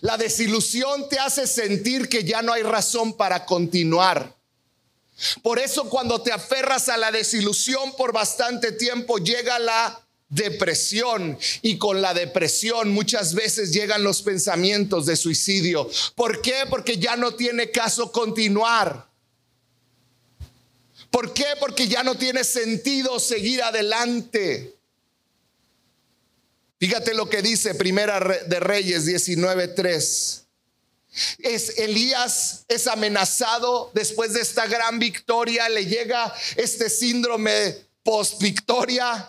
La 0.00 0.16
desilusión 0.16 1.08
te 1.08 1.18
hace 1.18 1.46
sentir 1.46 2.08
que 2.08 2.24
ya 2.24 2.42
no 2.42 2.52
hay 2.52 2.62
razón 2.62 3.12
para 3.14 3.44
continuar. 3.44 4.34
Por 5.42 5.58
eso 5.58 5.88
cuando 5.88 6.20
te 6.22 6.32
aferras 6.32 6.88
a 6.88 6.96
la 6.96 7.10
desilusión 7.10 7.94
por 7.96 8.12
bastante 8.12 8.72
tiempo 8.72 9.18
llega 9.18 9.58
la 9.58 10.00
depresión 10.28 11.38
y 11.62 11.78
con 11.78 12.02
la 12.02 12.14
depresión 12.14 12.90
muchas 12.90 13.34
veces 13.34 13.72
llegan 13.72 14.04
los 14.04 14.22
pensamientos 14.22 15.06
de 15.06 15.16
suicidio. 15.16 15.90
¿Por 16.14 16.40
qué? 16.40 16.64
Porque 16.68 16.98
ya 16.98 17.16
no 17.16 17.34
tiene 17.34 17.70
caso 17.70 18.12
continuar. 18.12 19.08
¿Por 21.10 21.32
qué? 21.32 21.46
Porque 21.58 21.88
ya 21.88 22.02
no 22.02 22.14
tiene 22.14 22.44
sentido 22.44 23.18
seguir 23.18 23.62
adelante. 23.62 24.77
Fíjate 26.78 27.12
lo 27.14 27.28
que 27.28 27.42
dice 27.42 27.74
Primera 27.74 28.20
de 28.20 28.60
Reyes 28.60 29.04
19:3. 29.04 30.44
Es 31.38 31.78
Elías 31.78 32.64
es 32.68 32.86
amenazado 32.86 33.90
después 33.94 34.34
de 34.34 34.40
esta 34.40 34.66
gran 34.66 34.98
victoria, 34.98 35.68
le 35.68 35.86
llega 35.86 36.32
este 36.56 36.88
síndrome 36.88 37.76
post 38.04 38.40
victoria. 38.40 39.28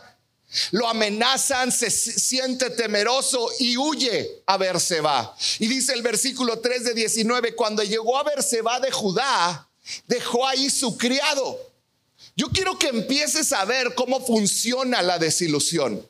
Lo 0.72 0.88
amenazan, 0.88 1.72
se 1.72 1.92
siente 1.92 2.72
temeroso 2.72 3.50
y 3.60 3.78
huye 3.78 4.42
a 4.48 4.58
Berseba. 4.58 5.36
Y 5.60 5.68
dice 5.68 5.94
el 5.94 6.02
versículo 6.02 6.60
3 6.60 6.86
de 6.86 6.94
19, 6.96 7.54
cuando 7.56 7.84
llegó 7.84 8.18
a 8.18 8.24
Berseba 8.24 8.80
de 8.80 8.92
Judá, 8.92 9.70
dejó 10.08 10.48
ahí 10.48 10.72
su 10.72 10.98
criado. 10.98 11.60
Yo 12.36 12.50
quiero 12.50 12.80
que 12.80 12.88
empieces 12.88 13.54
a 13.54 13.64
ver 13.66 13.94
cómo 13.94 14.26
funciona 14.26 15.04
la 15.04 15.20
desilusión. 15.20 16.09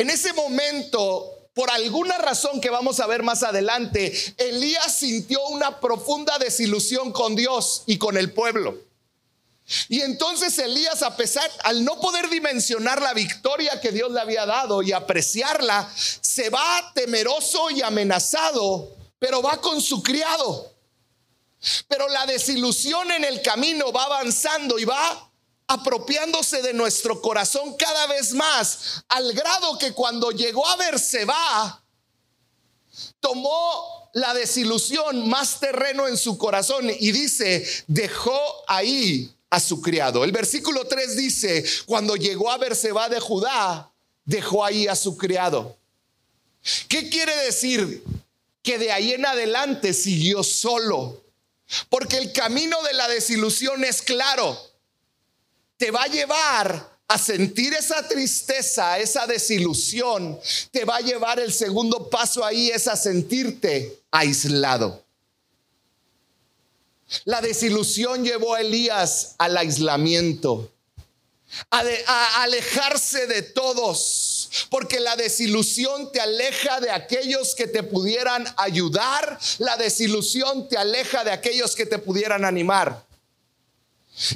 En 0.00 0.08
ese 0.08 0.32
momento, 0.32 1.50
por 1.52 1.70
alguna 1.70 2.16
razón 2.16 2.58
que 2.62 2.70
vamos 2.70 3.00
a 3.00 3.06
ver 3.06 3.22
más 3.22 3.42
adelante, 3.42 4.10
Elías 4.38 4.96
sintió 4.96 5.46
una 5.48 5.78
profunda 5.78 6.38
desilusión 6.38 7.12
con 7.12 7.36
Dios 7.36 7.82
y 7.84 7.98
con 7.98 8.16
el 8.16 8.32
pueblo. 8.32 8.78
Y 9.90 10.00
entonces 10.00 10.58
Elías, 10.58 11.02
a 11.02 11.18
pesar, 11.18 11.50
al 11.64 11.84
no 11.84 12.00
poder 12.00 12.30
dimensionar 12.30 13.02
la 13.02 13.12
victoria 13.12 13.78
que 13.78 13.92
Dios 13.92 14.10
le 14.10 14.20
había 14.20 14.46
dado 14.46 14.80
y 14.80 14.92
apreciarla, 14.92 15.92
se 15.94 16.48
va 16.48 16.92
temeroso 16.94 17.70
y 17.70 17.82
amenazado, 17.82 18.96
pero 19.18 19.42
va 19.42 19.60
con 19.60 19.82
su 19.82 20.02
criado. 20.02 20.72
Pero 21.88 22.08
la 22.08 22.24
desilusión 22.24 23.10
en 23.10 23.24
el 23.24 23.42
camino 23.42 23.92
va 23.92 24.04
avanzando 24.04 24.78
y 24.78 24.86
va 24.86 25.29
apropiándose 25.70 26.62
de 26.62 26.72
nuestro 26.72 27.22
corazón 27.22 27.76
cada 27.76 28.08
vez 28.08 28.32
más, 28.32 29.04
al 29.08 29.32
grado 29.32 29.78
que 29.78 29.92
cuando 29.92 30.32
llegó 30.32 30.66
a 30.66 30.76
va 30.76 31.80
tomó 33.20 34.10
la 34.14 34.34
desilusión 34.34 35.28
más 35.28 35.60
terreno 35.60 36.08
en 36.08 36.16
su 36.16 36.36
corazón 36.38 36.90
y 36.90 37.12
dice, 37.12 37.64
dejó 37.86 38.36
ahí 38.66 39.32
a 39.48 39.60
su 39.60 39.80
criado. 39.80 40.24
El 40.24 40.32
versículo 40.32 40.88
3 40.88 41.16
dice, 41.16 41.64
cuando 41.86 42.16
llegó 42.16 42.50
a 42.50 42.56
va 42.56 43.08
de 43.08 43.20
Judá, 43.20 43.92
dejó 44.24 44.64
ahí 44.64 44.88
a 44.88 44.96
su 44.96 45.16
criado. 45.16 45.76
¿Qué 46.88 47.08
quiere 47.08 47.36
decir? 47.44 48.02
Que 48.64 48.76
de 48.76 48.90
ahí 48.90 49.12
en 49.12 49.24
adelante 49.24 49.94
siguió 49.94 50.42
solo. 50.42 51.22
Porque 51.88 52.18
el 52.18 52.32
camino 52.32 52.82
de 52.82 52.94
la 52.94 53.06
desilusión 53.06 53.84
es 53.84 54.02
claro 54.02 54.69
te 55.80 55.90
va 55.90 56.02
a 56.02 56.08
llevar 56.08 56.90
a 57.08 57.18
sentir 57.18 57.72
esa 57.72 58.06
tristeza, 58.06 58.98
esa 58.98 59.26
desilusión, 59.26 60.38
te 60.70 60.84
va 60.84 60.96
a 60.96 61.00
llevar 61.00 61.40
el 61.40 61.52
segundo 61.52 62.10
paso 62.10 62.44
ahí 62.44 62.68
es 62.68 62.86
a 62.86 62.96
sentirte 62.96 63.98
aislado. 64.10 65.02
La 67.24 67.40
desilusión 67.40 68.22
llevó 68.22 68.54
a 68.54 68.60
Elías 68.60 69.34
al 69.38 69.56
aislamiento. 69.56 70.70
a, 71.70 72.42
alejarse 72.42 73.26
de 73.26 73.42
todos, 73.42 74.68
porque 74.68 75.00
la 75.00 75.16
desilusión 75.16 76.12
te 76.12 76.20
aleja 76.20 76.78
de 76.80 76.90
aquellos 76.90 77.54
que 77.56 77.66
te 77.66 77.82
pudieran 77.82 78.44
ayudar, 78.58 79.38
la 79.58 79.76
desilusión 79.78 80.68
te 80.68 80.76
aleja 80.76 81.24
de 81.24 81.32
aquellos 81.32 81.74
que 81.74 81.86
te 81.86 81.98
pudieran 81.98 82.44
animar. 82.44 83.09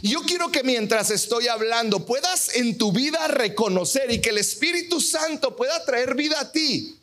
Yo 0.02 0.22
quiero 0.22 0.50
que 0.50 0.62
mientras 0.62 1.10
estoy 1.10 1.48
hablando 1.48 2.06
puedas 2.06 2.54
en 2.56 2.78
tu 2.78 2.92
vida 2.92 3.28
reconocer 3.28 4.10
y 4.10 4.20
que 4.20 4.30
el 4.30 4.38
Espíritu 4.38 5.00
Santo 5.00 5.56
pueda 5.56 5.84
traer 5.84 6.14
vida 6.14 6.40
a 6.40 6.52
ti. 6.52 6.98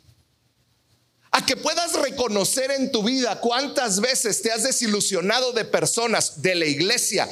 A 1.30 1.46
que 1.46 1.56
puedas 1.56 1.94
reconocer 1.94 2.70
en 2.72 2.92
tu 2.92 3.02
vida 3.02 3.40
cuántas 3.40 4.00
veces 4.00 4.42
te 4.42 4.52
has 4.52 4.64
desilusionado 4.64 5.52
de 5.52 5.64
personas, 5.64 6.42
de 6.42 6.54
la 6.54 6.66
iglesia, 6.66 7.28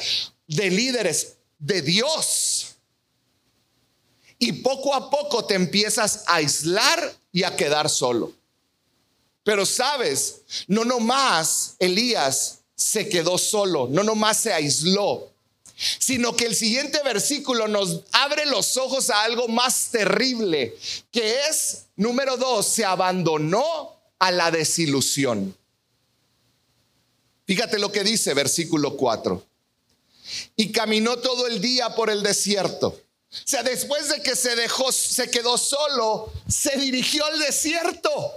de 0.47 0.71
líderes, 0.71 1.35
de 1.59 1.83
Dios 1.83 2.71
y 4.43 4.53
poco 4.55 4.95
a 4.95 5.11
poco 5.11 5.45
te 5.45 5.55
empiezas 5.55 6.25
a 6.27 6.37
aislar 6.37 7.15
y 7.31 7.45
a 7.45 7.55
quedar 7.55 7.91
solo. 7.91 8.33
Pero 9.45 9.67
sabes, 9.67 10.41
no 10.67 10.85
nomás 10.85 11.77
Elías 11.79 12.61
se 12.75 13.09
quedó 13.09 13.37
solo, 13.37 13.87
no 13.91 14.03
nomás 14.03 14.39
se 14.39 14.53
aisló, 14.53 15.30
sino 15.99 16.37
que 16.37 16.47
el 16.47 16.55
siguiente 16.55 17.03
versículo 17.03 17.69
nos 17.69 18.03
abre 18.13 18.47
los 18.47 18.77
ojos 18.77 19.11
a 19.11 19.23
algo 19.23 19.49
más 19.49 19.91
terrible, 19.91 20.77
que 21.11 21.47
es, 21.49 21.87
número 21.97 22.37
dos, 22.37 22.67
se 22.67 22.85
abandonó 22.85 23.97
a 24.19 24.31
la 24.31 24.51
desilusión. 24.51 25.57
Fíjate 27.47 27.79
lo 27.79 27.91
que 27.91 28.05
dice 28.05 28.35
versículo 28.35 28.97
4. 28.97 29.45
Y 30.57 30.71
caminó 30.71 31.17
todo 31.19 31.49
el 31.49 31.61
día 31.61 31.95
por 31.97 32.11
el 32.11 32.23
desierto 32.23 33.01
o 33.33 33.37
sea, 33.45 33.63
después 33.63 34.09
de 34.09 34.23
que 34.23 34.35
se 34.35 34.57
dejó, 34.57 34.91
se 34.91 35.31
quedó 35.31 35.57
solo, 35.57 36.33
se 36.49 36.77
dirigió 36.77 37.25
al 37.25 37.39
desierto. 37.39 38.35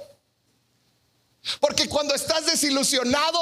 Porque 1.60 1.90
cuando 1.90 2.14
estás 2.14 2.46
desilusionado, 2.46 3.40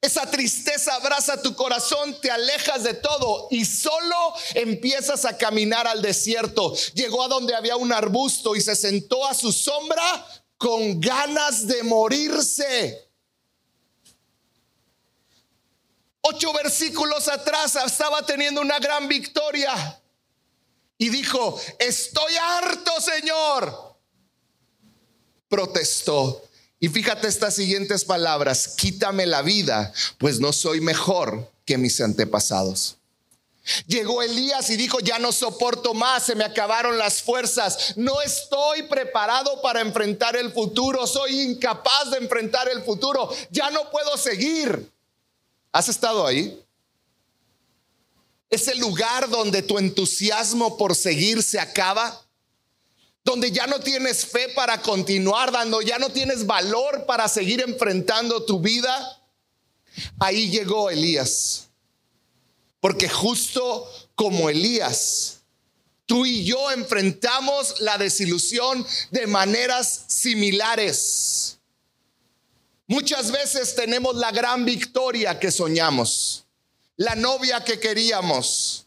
esa 0.00 0.30
tristeza 0.30 0.94
abraza 0.94 1.42
tu 1.42 1.54
corazón, 1.56 2.20
te 2.20 2.30
alejas 2.30 2.84
de 2.84 2.94
todo 2.94 3.48
y 3.50 3.64
solo 3.64 4.34
empiezas 4.54 5.24
a 5.24 5.36
caminar 5.36 5.88
al 5.88 6.00
desierto. 6.02 6.72
Llegó 6.94 7.24
a 7.24 7.28
donde 7.28 7.54
había 7.54 7.76
un 7.76 7.92
arbusto 7.92 8.54
y 8.54 8.60
se 8.60 8.76
sentó 8.76 9.26
a 9.26 9.34
su 9.34 9.50
sombra 9.50 10.26
con 10.56 11.00
ganas 11.00 11.66
de 11.66 11.82
morirse. 11.82 13.08
Ocho 16.20 16.52
versículos 16.52 17.26
atrás 17.26 17.74
estaba 17.74 18.24
teniendo 18.24 18.60
una 18.60 18.78
gran 18.78 19.08
victoria 19.08 20.00
y 20.96 21.08
dijo, 21.08 21.60
estoy 21.78 22.34
harto, 22.36 23.00
Señor. 23.00 23.96
Protestó. 25.48 26.47
Y 26.80 26.88
fíjate 26.88 27.26
estas 27.26 27.54
siguientes 27.54 28.04
palabras, 28.04 28.74
quítame 28.76 29.26
la 29.26 29.42
vida, 29.42 29.92
pues 30.18 30.38
no 30.38 30.52
soy 30.52 30.80
mejor 30.80 31.50
que 31.64 31.76
mis 31.76 32.00
antepasados. 32.00 32.96
Llegó 33.86 34.22
Elías 34.22 34.70
y 34.70 34.76
dijo, 34.76 35.00
ya 35.00 35.18
no 35.18 35.32
soporto 35.32 35.92
más, 35.92 36.24
se 36.24 36.34
me 36.34 36.44
acabaron 36.44 36.96
las 36.96 37.22
fuerzas, 37.22 37.94
no 37.96 38.22
estoy 38.22 38.84
preparado 38.84 39.60
para 39.60 39.80
enfrentar 39.80 40.36
el 40.36 40.52
futuro, 40.52 41.06
soy 41.06 41.40
incapaz 41.40 42.10
de 42.12 42.18
enfrentar 42.18 42.68
el 42.68 42.82
futuro, 42.82 43.28
ya 43.50 43.70
no 43.70 43.90
puedo 43.90 44.16
seguir. 44.16 44.90
¿Has 45.72 45.88
estado 45.88 46.26
ahí? 46.26 46.64
ese 48.50 48.74
lugar 48.76 49.28
donde 49.28 49.62
tu 49.62 49.78
entusiasmo 49.78 50.76
por 50.76 50.94
seguir 50.94 51.42
se 51.42 51.60
acaba, 51.60 52.20
donde 53.28 53.52
ya 53.52 53.66
no 53.66 53.78
tienes 53.78 54.24
fe 54.24 54.48
para 54.54 54.80
continuar, 54.80 55.52
dando 55.52 55.82
ya 55.82 55.98
no 55.98 56.08
tienes 56.08 56.46
valor 56.46 57.04
para 57.04 57.28
seguir 57.28 57.60
enfrentando 57.60 58.42
tu 58.44 58.58
vida. 58.58 59.20
Ahí 60.18 60.48
llegó 60.50 60.88
Elías. 60.88 61.68
Porque 62.80 63.08
justo 63.08 63.86
como 64.14 64.48
Elías, 64.48 65.40
tú 66.06 66.24
y 66.24 66.44
yo 66.44 66.70
enfrentamos 66.70 67.80
la 67.80 67.98
desilusión 67.98 68.86
de 69.10 69.26
maneras 69.26 70.04
similares. 70.06 71.58
Muchas 72.86 73.30
veces 73.30 73.74
tenemos 73.74 74.16
la 74.16 74.30
gran 74.30 74.64
victoria 74.64 75.38
que 75.38 75.50
soñamos 75.50 76.46
la 76.98 77.14
novia 77.14 77.62
que 77.62 77.78
queríamos, 77.78 78.84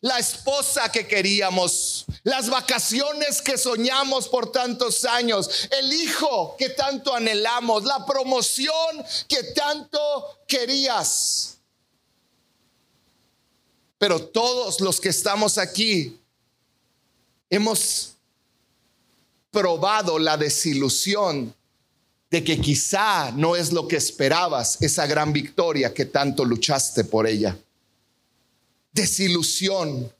la 0.00 0.18
esposa 0.20 0.90
que 0.90 1.06
queríamos, 1.06 1.93
las 2.24 2.48
vacaciones 2.48 3.42
que 3.42 3.58
soñamos 3.58 4.28
por 4.28 4.50
tantos 4.50 5.04
años, 5.04 5.68
el 5.70 5.92
hijo 5.92 6.56
que 6.58 6.70
tanto 6.70 7.14
anhelamos, 7.14 7.84
la 7.84 8.04
promoción 8.06 9.04
que 9.28 9.42
tanto 9.54 10.40
querías. 10.48 11.58
Pero 13.98 14.26
todos 14.26 14.80
los 14.80 15.00
que 15.00 15.10
estamos 15.10 15.58
aquí 15.58 16.18
hemos 17.50 18.14
probado 19.50 20.18
la 20.18 20.38
desilusión 20.38 21.54
de 22.30 22.42
que 22.42 22.58
quizá 22.58 23.30
no 23.32 23.54
es 23.54 23.70
lo 23.70 23.86
que 23.86 23.96
esperabas, 23.96 24.80
esa 24.80 25.06
gran 25.06 25.32
victoria 25.32 25.92
que 25.92 26.06
tanto 26.06 26.44
luchaste 26.44 27.04
por 27.04 27.26
ella. 27.26 27.56
Desilusión. 28.92 30.10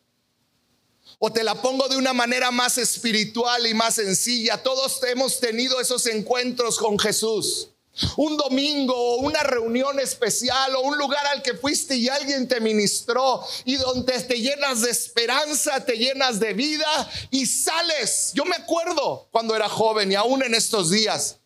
O 1.19 1.33
te 1.33 1.43
la 1.43 1.55
pongo 1.55 1.89
de 1.89 1.97
una 1.97 2.13
manera 2.13 2.51
más 2.51 2.79
espiritual 2.79 3.67
y 3.67 3.75
más 3.75 3.95
sencilla. 3.95 4.63
Todos 4.63 5.01
hemos 5.05 5.41
tenido 5.41 5.81
esos 5.81 6.07
encuentros 6.07 6.79
con 6.79 6.99
Jesús. 6.99 7.69
Un 8.17 8.37
domingo 8.37 8.95
o 8.95 9.21
una 9.21 9.45
reunión 9.45 10.01
especial 10.01 10.75
o 10.75 10.81
un 10.81 10.99
lugar 10.99 11.25
al 11.29 11.43
que 11.43 11.55
fuiste 11.55 11.95
y 11.95 12.09
alguien 12.09 12.49
te 12.49 12.61
ministró 12.61 13.41
y 13.65 13.77
donde 13.77 14.21
te 14.21 14.41
llenas 14.41 14.81
de 14.81 14.91
esperanza, 14.91 15.85
te 15.85 15.97
llenas 15.97 16.41
de 16.41 16.55
vida 16.55 17.11
y 17.31 17.47
sales. 17.47 18.33
Yo 18.35 18.45
me 18.45 18.57
acuerdo 18.57 19.29
cuando 19.31 19.55
era 19.55 19.69
joven 19.69 20.11
y 20.11 20.17
aún 20.17 20.43
en 20.43 20.55
estos 20.55 20.91
días 20.91 21.37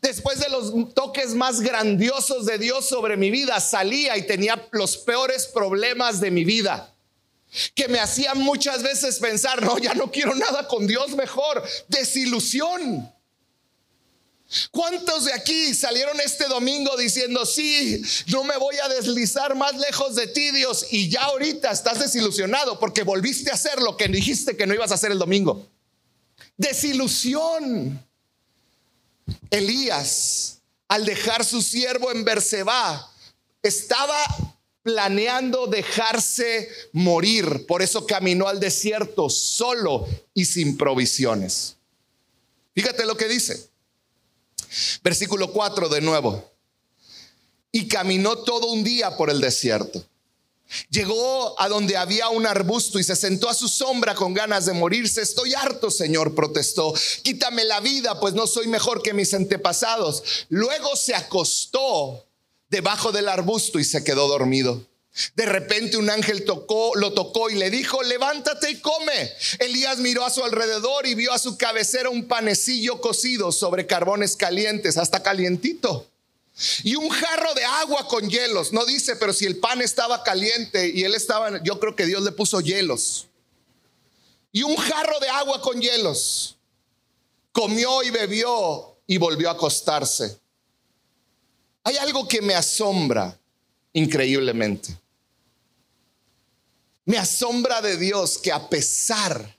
Después 0.00 0.40
de 0.40 0.48
los 0.48 0.94
toques 0.94 1.34
más 1.34 1.60
grandiosos 1.60 2.46
de 2.46 2.58
Dios 2.58 2.86
sobre 2.88 3.16
mi 3.16 3.30
vida, 3.30 3.60
salía 3.60 4.16
y 4.16 4.26
tenía 4.26 4.66
los 4.72 4.96
peores 4.96 5.46
problemas 5.46 6.20
de 6.20 6.30
mi 6.30 6.44
vida. 6.44 6.93
Que 7.74 7.88
me 7.88 8.00
hacían 8.00 8.38
muchas 8.38 8.82
veces 8.82 9.18
pensar, 9.18 9.62
no, 9.62 9.78
ya 9.78 9.94
no 9.94 10.10
quiero 10.10 10.34
nada 10.34 10.66
con 10.66 10.86
Dios 10.86 11.10
mejor. 11.10 11.62
Desilusión. 11.88 13.12
¿Cuántos 14.70 15.24
de 15.24 15.32
aquí 15.32 15.74
salieron 15.74 16.20
este 16.20 16.44
domingo 16.46 16.96
diciendo, 16.96 17.44
sí, 17.46 18.02
no 18.26 18.44
me 18.44 18.56
voy 18.56 18.76
a 18.76 18.88
deslizar 18.88 19.54
más 19.56 19.74
lejos 19.76 20.14
de 20.14 20.26
ti, 20.26 20.50
Dios? 20.50 20.86
Y 20.90 21.08
ya 21.08 21.24
ahorita 21.24 21.70
estás 21.70 21.98
desilusionado 21.98 22.78
porque 22.78 23.02
volviste 23.02 23.50
a 23.50 23.54
hacer 23.54 23.80
lo 23.80 23.96
que 23.96 24.06
dijiste 24.08 24.56
que 24.56 24.66
no 24.66 24.74
ibas 24.74 24.90
a 24.90 24.94
hacer 24.94 25.10
el 25.10 25.18
domingo. 25.18 25.66
Desilusión. 26.56 28.04
Elías, 29.50 30.58
al 30.88 31.04
dejar 31.04 31.44
su 31.44 31.62
siervo 31.62 32.12
en 32.12 32.24
Berseba, 32.24 33.10
estaba 33.62 34.18
planeando 34.84 35.66
dejarse 35.66 36.68
morir. 36.92 37.66
Por 37.66 37.82
eso 37.82 38.06
caminó 38.06 38.46
al 38.46 38.60
desierto 38.60 39.28
solo 39.28 40.06
y 40.34 40.44
sin 40.44 40.76
provisiones. 40.76 41.76
Fíjate 42.74 43.04
lo 43.06 43.16
que 43.16 43.26
dice. 43.26 43.68
Versículo 45.02 45.52
4 45.52 45.88
de 45.88 46.00
nuevo. 46.00 46.52
Y 47.72 47.88
caminó 47.88 48.36
todo 48.38 48.68
un 48.68 48.84
día 48.84 49.16
por 49.16 49.30
el 49.30 49.40
desierto. 49.40 50.04
Llegó 50.90 51.58
a 51.60 51.68
donde 51.68 51.96
había 51.96 52.28
un 52.28 52.46
arbusto 52.46 52.98
y 52.98 53.04
se 53.04 53.16
sentó 53.16 53.48
a 53.48 53.54
su 53.54 53.68
sombra 53.68 54.14
con 54.14 54.34
ganas 54.34 54.66
de 54.66 54.72
morirse. 54.74 55.22
Estoy 55.22 55.54
harto, 55.54 55.90
Señor, 55.90 56.34
protestó. 56.34 56.92
Quítame 57.22 57.64
la 57.64 57.80
vida, 57.80 58.20
pues 58.20 58.34
no 58.34 58.46
soy 58.46 58.66
mejor 58.66 59.02
que 59.02 59.14
mis 59.14 59.32
antepasados. 59.32 60.22
Luego 60.50 60.94
se 60.96 61.14
acostó 61.14 62.26
debajo 62.74 63.12
del 63.12 63.28
arbusto 63.28 63.78
y 63.78 63.84
se 63.84 64.02
quedó 64.02 64.26
dormido. 64.26 64.84
De 65.36 65.46
repente 65.46 65.96
un 65.96 66.10
ángel 66.10 66.44
tocó, 66.44 66.90
lo 66.96 67.12
tocó 67.12 67.48
y 67.48 67.54
le 67.54 67.70
dijo, 67.70 68.02
levántate 68.02 68.68
y 68.68 68.80
come. 68.80 69.30
Elías 69.60 69.98
miró 69.98 70.24
a 70.24 70.30
su 70.30 70.42
alrededor 70.42 71.06
y 71.06 71.14
vio 71.14 71.32
a 71.32 71.38
su 71.38 71.56
cabecera 71.56 72.10
un 72.10 72.26
panecillo 72.26 73.00
cocido 73.00 73.52
sobre 73.52 73.86
carbones 73.86 74.34
calientes, 74.34 74.98
hasta 74.98 75.22
calientito. 75.22 76.10
Y 76.82 76.96
un 76.96 77.08
jarro 77.10 77.54
de 77.54 77.64
agua 77.64 78.08
con 78.08 78.28
hielos. 78.28 78.72
No 78.72 78.84
dice, 78.84 79.14
pero 79.14 79.32
si 79.32 79.44
el 79.44 79.58
pan 79.58 79.80
estaba 79.80 80.24
caliente 80.24 80.90
y 80.92 81.04
él 81.04 81.14
estaba, 81.14 81.62
yo 81.62 81.78
creo 81.78 81.94
que 81.94 82.06
Dios 82.06 82.24
le 82.24 82.32
puso 82.32 82.60
hielos. 82.60 83.28
Y 84.50 84.64
un 84.64 84.74
jarro 84.74 85.20
de 85.20 85.28
agua 85.28 85.62
con 85.62 85.80
hielos. 85.80 86.56
Comió 87.52 88.02
y 88.02 88.10
bebió 88.10 88.96
y 89.06 89.18
volvió 89.18 89.48
a 89.48 89.52
acostarse. 89.52 90.40
Hay 91.84 91.96
algo 91.98 92.26
que 92.26 92.42
me 92.42 92.54
asombra 92.54 93.38
increíblemente. 93.92 94.96
Me 97.04 97.18
asombra 97.18 97.82
de 97.82 97.98
Dios 97.98 98.38
que 98.38 98.50
a 98.50 98.68
pesar 98.68 99.54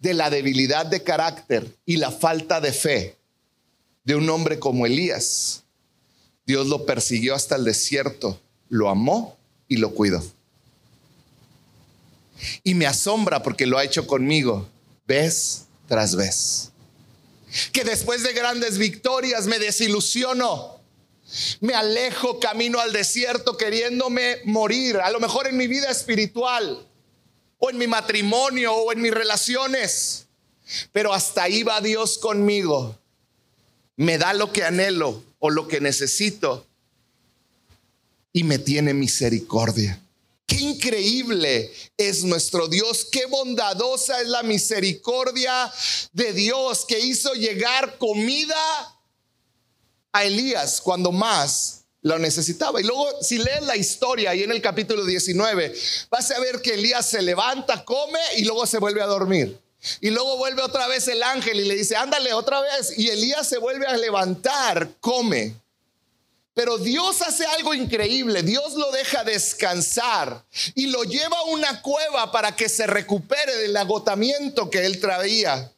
de 0.00 0.14
la 0.14 0.30
debilidad 0.30 0.86
de 0.86 1.02
carácter 1.02 1.76
y 1.86 1.96
la 1.96 2.10
falta 2.10 2.60
de 2.60 2.72
fe 2.72 3.16
de 4.04 4.16
un 4.16 4.28
hombre 4.28 4.58
como 4.58 4.86
Elías, 4.86 5.62
Dios 6.46 6.66
lo 6.66 6.86
persiguió 6.86 7.34
hasta 7.34 7.56
el 7.56 7.64
desierto, 7.64 8.40
lo 8.68 8.88
amó 8.88 9.36
y 9.68 9.76
lo 9.76 9.94
cuidó. 9.94 10.24
Y 12.64 12.74
me 12.74 12.86
asombra 12.86 13.42
porque 13.42 13.66
lo 13.66 13.78
ha 13.78 13.84
hecho 13.84 14.06
conmigo 14.06 14.68
vez 15.06 15.66
tras 15.88 16.16
vez. 16.16 16.70
Que 17.72 17.84
después 17.84 18.22
de 18.22 18.32
grandes 18.32 18.78
victorias 18.78 19.46
me 19.46 19.58
desilusiono. 19.58 20.75
Me 21.60 21.74
alejo 21.74 22.38
camino 22.38 22.78
al 22.78 22.92
desierto 22.92 23.56
queriéndome 23.56 24.38
morir, 24.44 24.98
a 24.98 25.10
lo 25.10 25.20
mejor 25.20 25.48
en 25.48 25.56
mi 25.56 25.66
vida 25.66 25.90
espiritual, 25.90 26.86
o 27.58 27.70
en 27.70 27.78
mi 27.78 27.86
matrimonio, 27.86 28.74
o 28.74 28.92
en 28.92 29.00
mis 29.00 29.12
relaciones. 29.12 30.26
Pero 30.92 31.12
hasta 31.12 31.44
ahí 31.44 31.62
va 31.62 31.80
Dios 31.80 32.18
conmigo. 32.18 32.98
Me 33.96 34.18
da 34.18 34.34
lo 34.34 34.52
que 34.52 34.62
anhelo 34.62 35.22
o 35.38 35.50
lo 35.50 35.68
que 35.68 35.80
necesito 35.80 36.66
y 38.32 38.44
me 38.44 38.58
tiene 38.58 38.92
misericordia. 38.94 40.00
Qué 40.46 40.56
increíble 40.56 41.72
es 41.96 42.22
nuestro 42.22 42.68
Dios, 42.68 43.08
qué 43.10 43.26
bondadosa 43.26 44.20
es 44.20 44.28
la 44.28 44.42
misericordia 44.42 45.72
de 46.12 46.32
Dios 46.32 46.84
que 46.84 47.00
hizo 47.00 47.32
llegar 47.34 47.98
comida 47.98 48.95
a 50.12 50.24
Elías 50.24 50.80
cuando 50.80 51.12
más 51.12 51.84
lo 52.02 52.18
necesitaba. 52.18 52.80
Y 52.80 52.84
luego, 52.84 53.22
si 53.22 53.38
lees 53.38 53.62
la 53.62 53.76
historia 53.76 54.30
ahí 54.30 54.42
en 54.42 54.52
el 54.52 54.62
capítulo 54.62 55.04
19, 55.04 55.74
vas 56.10 56.30
a 56.30 56.40
ver 56.40 56.62
que 56.62 56.74
Elías 56.74 57.06
se 57.06 57.22
levanta, 57.22 57.84
come 57.84 58.20
y 58.36 58.44
luego 58.44 58.66
se 58.66 58.78
vuelve 58.78 59.02
a 59.02 59.06
dormir. 59.06 59.58
Y 60.00 60.10
luego 60.10 60.36
vuelve 60.36 60.62
otra 60.62 60.86
vez 60.88 61.06
el 61.08 61.22
ángel 61.22 61.60
y 61.60 61.64
le 61.64 61.74
dice, 61.74 61.96
ándale 61.96 62.32
otra 62.32 62.60
vez. 62.60 62.98
Y 62.98 63.08
Elías 63.08 63.48
se 63.48 63.58
vuelve 63.58 63.86
a 63.86 63.96
levantar, 63.96 64.88
come. 65.00 65.54
Pero 66.54 66.78
Dios 66.78 67.20
hace 67.20 67.44
algo 67.44 67.74
increíble, 67.74 68.42
Dios 68.42 68.74
lo 68.74 68.90
deja 68.90 69.24
descansar 69.24 70.42
y 70.74 70.86
lo 70.86 71.04
lleva 71.04 71.36
a 71.36 71.44
una 71.44 71.82
cueva 71.82 72.32
para 72.32 72.56
que 72.56 72.70
se 72.70 72.86
recupere 72.86 73.54
del 73.56 73.76
agotamiento 73.76 74.70
que 74.70 74.86
él 74.86 74.98
traía. 74.98 75.70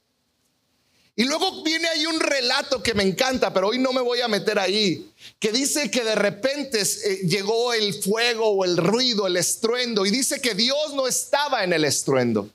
Y 1.19 1.25
luego 1.25 1.65
viene 1.65 1.89
ahí 1.89 2.07
un 2.07 2.21
relato 2.21 2.81
que 2.81 2.95
me 2.95 3.03
encanta, 3.03 3.53
pero 3.53 3.67
hoy 3.67 3.79
no 3.81 3.93
me 3.93 4.01
voy 4.01 4.21
a 4.21 4.29
meter 4.29 4.57
ahí, 4.57 5.11
que 5.41 5.51
dice 5.51 5.91
que 5.91 6.05
de 6.05 6.15
repente 6.15 6.81
eh, 6.81 7.23
llegó 7.27 7.73
el 7.73 7.93
fuego 7.93 8.47
o 8.47 8.65
el 8.65 8.77
ruido, 8.77 9.27
el 9.27 9.37
estruendo, 9.37 10.07
y 10.07 10.13
dice 10.13 10.41
que 10.41 10.55
Dios 10.55 10.95
no 10.95 11.09
estaba 11.09 11.65
en 11.65 11.73
el 11.73 11.85
estruendo 11.85 12.49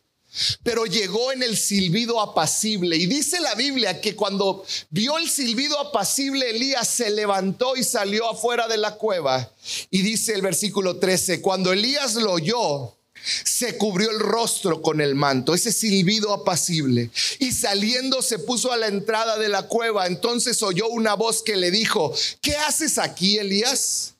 pero 0.64 0.88
llegó 0.88 1.32
en 1.32 1.44
el 1.44 1.56
silbido 1.56 2.20
apacible. 2.20 2.96
Y 2.96 3.06
dice 3.06 3.40
la 3.40 3.54
Biblia 3.54 4.02
que 4.02 4.16
cuando 4.16 4.66
vio 4.90 5.20
el 5.20 5.30
silbido 5.30 5.80
apacible, 5.80 6.50
Elías 6.50 6.88
se 6.88 7.12
levantó 7.12 7.76
y 7.76 7.84
salió 7.84 8.28
afuera 8.28 8.68
de 8.68 8.78
la 8.78 8.96
cueva. 8.96 9.52
Y 9.92 10.02
dice 10.02 10.34
el 10.34 10.42
versículo 10.42 10.98
13, 10.98 11.40
cuando 11.40 11.72
Elías 11.72 12.16
lo 12.16 12.32
oyó, 12.32 12.96
se 13.24 13.78
cubrió 13.78 14.10
el 14.12 14.20
rostro 14.20 14.82
con 14.82 15.02
el 15.02 15.16
manto, 15.16 15.54
ese 15.54 15.72
silbido 15.72 16.34
apacible, 16.34 17.10
y 17.40 17.52
saliendo 17.52 18.22
se 18.22 18.40
puso 18.40 18.72
a 18.72 18.78
la 18.78 18.88
entrada 18.88 19.38
de 19.38 19.50
la 19.50 19.64
cueva. 19.64 20.08
Entonces 20.08 20.62
oyó 20.62 20.88
una 20.90 21.14
voz 21.14 21.42
que 21.42 21.56
le 21.56 21.72
dijo, 21.72 22.14
¿qué 22.42 22.56
haces 22.56 22.98
aquí, 22.98 23.38
Elías? 23.38 24.16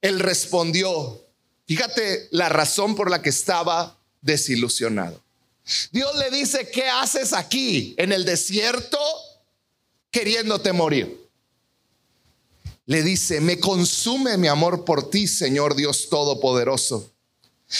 Él 0.00 0.20
respondió, 0.20 1.22
fíjate 1.66 2.28
la 2.30 2.48
razón 2.48 2.94
por 2.94 3.10
la 3.10 3.22
que 3.22 3.30
estaba 3.30 3.98
desilusionado. 4.20 5.22
Dios 5.92 6.14
le 6.18 6.30
dice, 6.30 6.68
¿qué 6.70 6.88
haces 6.88 7.32
aquí 7.32 7.94
en 7.96 8.12
el 8.12 8.26
desierto 8.26 8.98
queriéndote 10.10 10.72
morir? 10.72 11.24
Le 12.86 13.02
dice, 13.02 13.40
me 13.40 13.58
consume 13.58 14.36
mi 14.36 14.46
amor 14.46 14.84
por 14.84 15.08
ti, 15.08 15.26
Señor 15.26 15.74
Dios 15.74 16.10
Todopoderoso. 16.10 17.13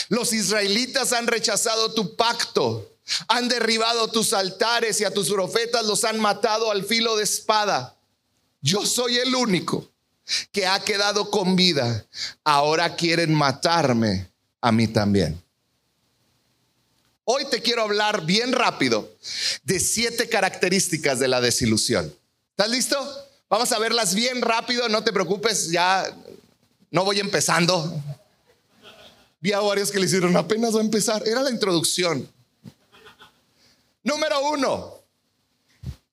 Los 0.09 0.33
israelitas 0.33 1.13
han 1.13 1.27
rechazado 1.27 1.93
tu 1.93 2.15
pacto, 2.15 2.91
han 3.27 3.47
derribado 3.47 4.07
tus 4.09 4.33
altares 4.33 4.99
y 4.99 5.03
a 5.03 5.13
tus 5.13 5.29
profetas 5.29 5.85
los 5.85 6.03
han 6.03 6.19
matado 6.19 6.71
al 6.71 6.83
filo 6.83 7.15
de 7.15 7.23
espada. 7.23 7.95
Yo 8.61 8.85
soy 8.85 9.17
el 9.17 9.35
único 9.35 9.89
que 10.51 10.65
ha 10.65 10.79
quedado 10.83 11.29
con 11.29 11.55
vida. 11.55 12.05
Ahora 12.43 12.95
quieren 12.95 13.33
matarme 13.33 14.31
a 14.61 14.71
mí 14.71 14.87
también. 14.87 15.41
Hoy 17.23 17.45
te 17.49 17.61
quiero 17.61 17.83
hablar 17.83 18.25
bien 18.25 18.51
rápido 18.51 19.11
de 19.63 19.79
siete 19.79 20.29
características 20.29 21.19
de 21.19 21.27
la 21.27 21.41
desilusión. 21.41 22.13
¿Estás 22.51 22.69
listo? 22.69 23.27
Vamos 23.49 23.71
a 23.71 23.79
verlas 23.79 24.15
bien 24.15 24.41
rápido, 24.41 24.89
no 24.89 25.03
te 25.03 25.13
preocupes, 25.13 25.71
ya 25.71 26.15
no 26.91 27.03
voy 27.03 27.19
empezando. 27.19 28.01
Vi 29.45 29.53
a 29.53 29.59
varios 29.59 29.91
que 29.91 29.99
le 29.99 30.07
hicieron 30.07 30.35
apenas 30.35 30.73
va 30.73 30.79
a 30.79 30.83
empezar, 30.83 31.21
era 31.27 31.43
la 31.43 31.51
introducción. 31.51 32.27
Número 34.01 34.49
uno, 34.49 35.03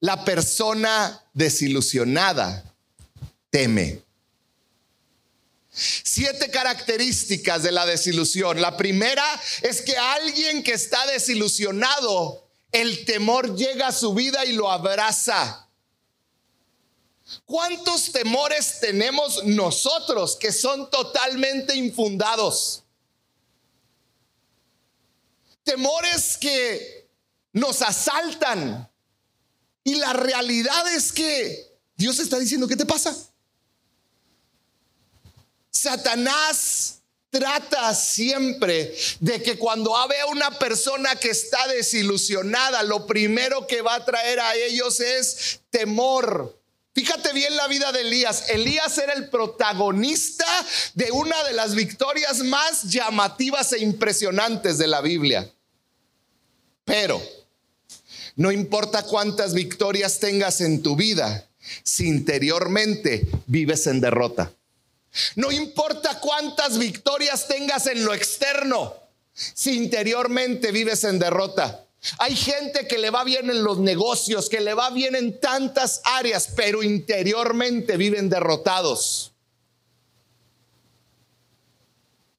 la 0.01 0.23
persona 0.23 1.25
desilusionada 1.33 2.63
teme. 3.49 4.03
Siete 5.71 6.51
características 6.51 7.63
de 7.63 7.73
la 7.73 7.87
desilusión. 7.87 8.61
La 8.61 8.77
primera 8.77 9.25
es 9.63 9.81
que 9.81 9.97
alguien 9.97 10.63
que 10.63 10.75
está 10.75 11.07
desilusionado, 11.07 12.47
el 12.71 13.07
temor 13.07 13.57
llega 13.57 13.87
a 13.87 13.93
su 13.93 14.13
vida 14.13 14.45
y 14.45 14.53
lo 14.53 14.71
abraza. 14.71 15.67
¿Cuántos 17.47 18.13
temores 18.13 18.79
tenemos 18.79 19.43
nosotros 19.45 20.37
que 20.37 20.53
son 20.53 20.91
totalmente 20.91 21.75
infundados? 21.75 22.82
Temores 25.65 26.37
que 26.39 27.09
nos 27.53 27.83
asaltan. 27.83 28.89
Y 29.85 29.97
la 29.97 30.13
realidad 30.13 30.93
es 30.95 31.13
que 31.13 31.79
Dios 31.97 32.19
está 32.19 32.39
diciendo, 32.39 32.69
¿qué 32.69 32.77
te 32.77 32.87
pasa? 32.87 33.17
Satanás 35.71 37.01
trata 37.31 37.95
siempre 37.95 38.95
de 39.21 39.43
que 39.43 39.59
cuando 39.59 39.93
ve 40.07 40.21
a 40.21 40.27
una 40.27 40.59
persona 40.59 41.17
que 41.17 41.31
está 41.31 41.67
desilusionada, 41.69 42.83
lo 42.83 43.07
primero 43.07 43.67
que 43.67 43.81
va 43.81 43.95
a 43.95 44.05
traer 44.05 44.39
a 44.39 44.55
ellos 44.55 45.01
es 45.01 45.61
temor. 45.71 46.62
Fíjate 46.95 47.33
bien 47.33 47.57
la 47.57 47.69
vida 47.69 47.91
de 47.91 48.03
Elías. 48.03 48.51
Elías 48.51 48.99
era 48.99 49.15
el 49.15 49.31
protagonista 49.31 50.47
de 50.95 51.11
una 51.11 51.43
de 51.45 51.55
las 51.55 51.75
victorias 51.75 52.41
más 52.41 52.83
llamativas 52.85 53.73
e 53.73 53.79
impresionantes 53.79 54.77
de 54.77 54.87
la 54.87 55.01
Biblia. 55.01 55.51
Pero 56.85 57.23
no 58.37 58.53
importa 58.53 59.05
cuántas 59.05 59.55
victorias 59.55 60.19
tengas 60.19 60.61
en 60.61 60.83
tu 60.83 60.95
vida, 60.95 61.49
si 61.83 62.09
interiormente 62.09 63.27
vives 63.47 63.87
en 63.87 64.01
derrota. 64.01 64.53
No 65.37 65.51
importa 65.51 66.21
cuántas 66.21 66.79
victorias 66.79 67.49
tengas 67.49 67.87
en 67.87 68.05
lo 68.05 68.13
externo, 68.13 68.95
si 69.33 69.77
interiormente 69.77 70.73
vives 70.73 71.05
en 71.05 71.19
derrota. 71.19 71.87
Hay 72.19 72.35
gente 72.35 72.89
que 72.89 72.99
le 72.99 73.11
va 73.11 73.23
bien 73.23 73.49
en 73.49 73.63
los 73.63 73.79
negocios, 73.79 74.49
que 74.49 74.61
le 74.61 74.75
va 74.75 74.91
bien 74.91 75.15
en 75.15 75.39
tantas 75.39 76.01
áreas, 76.05 76.49
pero 76.57 76.83
interiormente 76.83 77.97
viven 77.97 78.29
derrotados. 78.29 79.33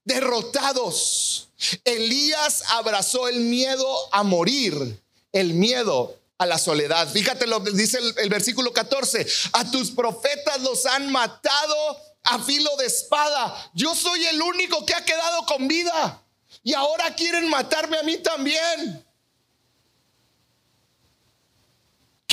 Derrotados. 0.04 1.50
Elías 1.86 2.64
abrazó 2.72 3.30
el 3.30 3.40
miedo 3.40 3.88
a 4.12 4.24
morir, 4.24 5.02
el 5.32 5.54
miedo 5.54 6.20
a 6.38 6.46
la 6.46 6.58
soledad. 6.58 7.10
Fíjate 7.10 7.48
lo 7.48 7.64
que 7.64 7.72
dice 7.72 8.00
el, 8.00 8.14
el 8.18 8.30
versículo 8.30 8.74
14. 8.74 9.26
A 9.54 9.72
tus 9.72 9.92
profetas 9.92 10.60
los 10.62 10.86
han 10.86 11.10
matado 11.10 11.98
a 12.24 12.40
filo 12.40 12.76
de 12.78 12.88
espada. 12.88 13.72
Yo 13.74 13.96
soy 13.96 14.26
el 14.26 14.42
único 14.42 14.86
que 14.86 14.94
ha 14.94 15.06
quedado 15.06 15.46
con 15.46 15.70
vida. 15.70 16.22
Y 16.64 16.74
ahora 16.74 17.16
quieren 17.16 17.50
matarme 17.50 17.98
a 17.98 18.04
mí 18.04 18.18
también. 18.18 19.06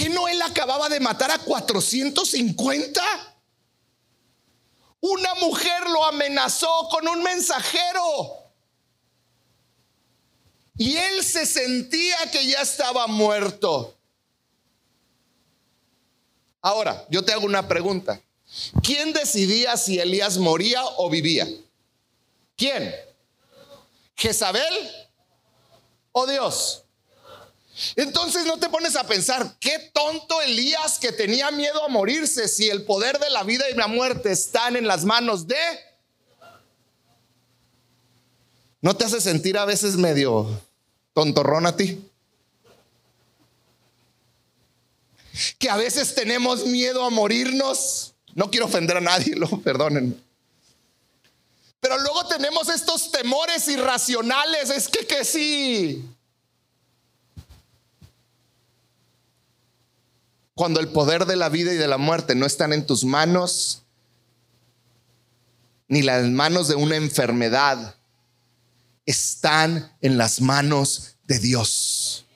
¿Que 0.00 0.08
no 0.08 0.26
él 0.28 0.40
acababa 0.40 0.88
de 0.88 0.98
matar 0.98 1.30
a 1.30 1.38
450? 1.38 3.02
Una 5.00 5.34
mujer 5.34 5.90
lo 5.90 6.06
amenazó 6.06 6.88
con 6.90 7.06
un 7.06 7.22
mensajero. 7.22 8.50
Y 10.78 10.96
él 10.96 11.22
se 11.22 11.44
sentía 11.44 12.16
que 12.32 12.46
ya 12.46 12.62
estaba 12.62 13.06
muerto. 13.08 13.94
Ahora, 16.62 17.06
yo 17.10 17.22
te 17.22 17.34
hago 17.34 17.44
una 17.44 17.68
pregunta. 17.68 18.22
¿Quién 18.82 19.12
decidía 19.12 19.76
si 19.76 19.98
Elías 19.98 20.38
moría 20.38 20.82
o 20.96 21.10
vivía? 21.10 21.46
¿Quién? 22.56 22.90
¿Jezabel 24.16 24.90
o 26.12 26.26
Dios? 26.26 26.84
Entonces 27.96 28.44
no 28.44 28.58
te 28.58 28.68
pones 28.68 28.96
a 28.96 29.06
pensar, 29.06 29.56
qué 29.58 29.90
tonto 29.92 30.40
Elías 30.42 30.98
que 30.98 31.12
tenía 31.12 31.50
miedo 31.50 31.84
a 31.84 31.88
morirse 31.88 32.48
si 32.48 32.68
el 32.68 32.84
poder 32.84 33.18
de 33.18 33.30
la 33.30 33.42
vida 33.42 33.68
y 33.70 33.74
la 33.74 33.86
muerte 33.86 34.32
están 34.32 34.76
en 34.76 34.86
las 34.86 35.04
manos 35.04 35.46
de... 35.46 35.56
¿No 38.82 38.96
te 38.96 39.04
hace 39.04 39.20
sentir 39.20 39.58
a 39.58 39.64
veces 39.64 39.96
medio 39.96 40.60
tontorrón 41.12 41.66
a 41.66 41.76
ti? 41.76 42.02
Que 45.58 45.68
a 45.68 45.76
veces 45.76 46.14
tenemos 46.14 46.66
miedo 46.66 47.04
a 47.04 47.10
morirnos. 47.10 48.14
No 48.34 48.50
quiero 48.50 48.66
ofender 48.66 48.96
a 48.96 49.00
nadie, 49.00 49.36
lo 49.36 49.48
perdonen. 49.60 50.22
Pero 51.80 51.98
luego 51.98 52.26
tenemos 52.26 52.68
estos 52.68 53.10
temores 53.10 53.66
irracionales. 53.68 54.70
Es 54.70 54.88
que 54.88 55.06
que 55.06 55.24
sí. 55.24 56.04
Cuando 60.60 60.78
el 60.80 60.88
poder 60.88 61.24
de 61.24 61.36
la 61.36 61.48
vida 61.48 61.72
y 61.72 61.78
de 61.78 61.88
la 61.88 61.96
muerte 61.96 62.34
no 62.34 62.44
están 62.44 62.74
en 62.74 62.84
tus 62.84 63.02
manos, 63.02 63.84
ni 65.88 66.02
las 66.02 66.26
manos 66.26 66.68
de 66.68 66.74
una 66.74 66.96
enfermedad, 66.96 67.96
están 69.06 69.96
en 70.02 70.18
las 70.18 70.42
manos 70.42 71.16
de 71.24 71.38
Dios. 71.38 72.26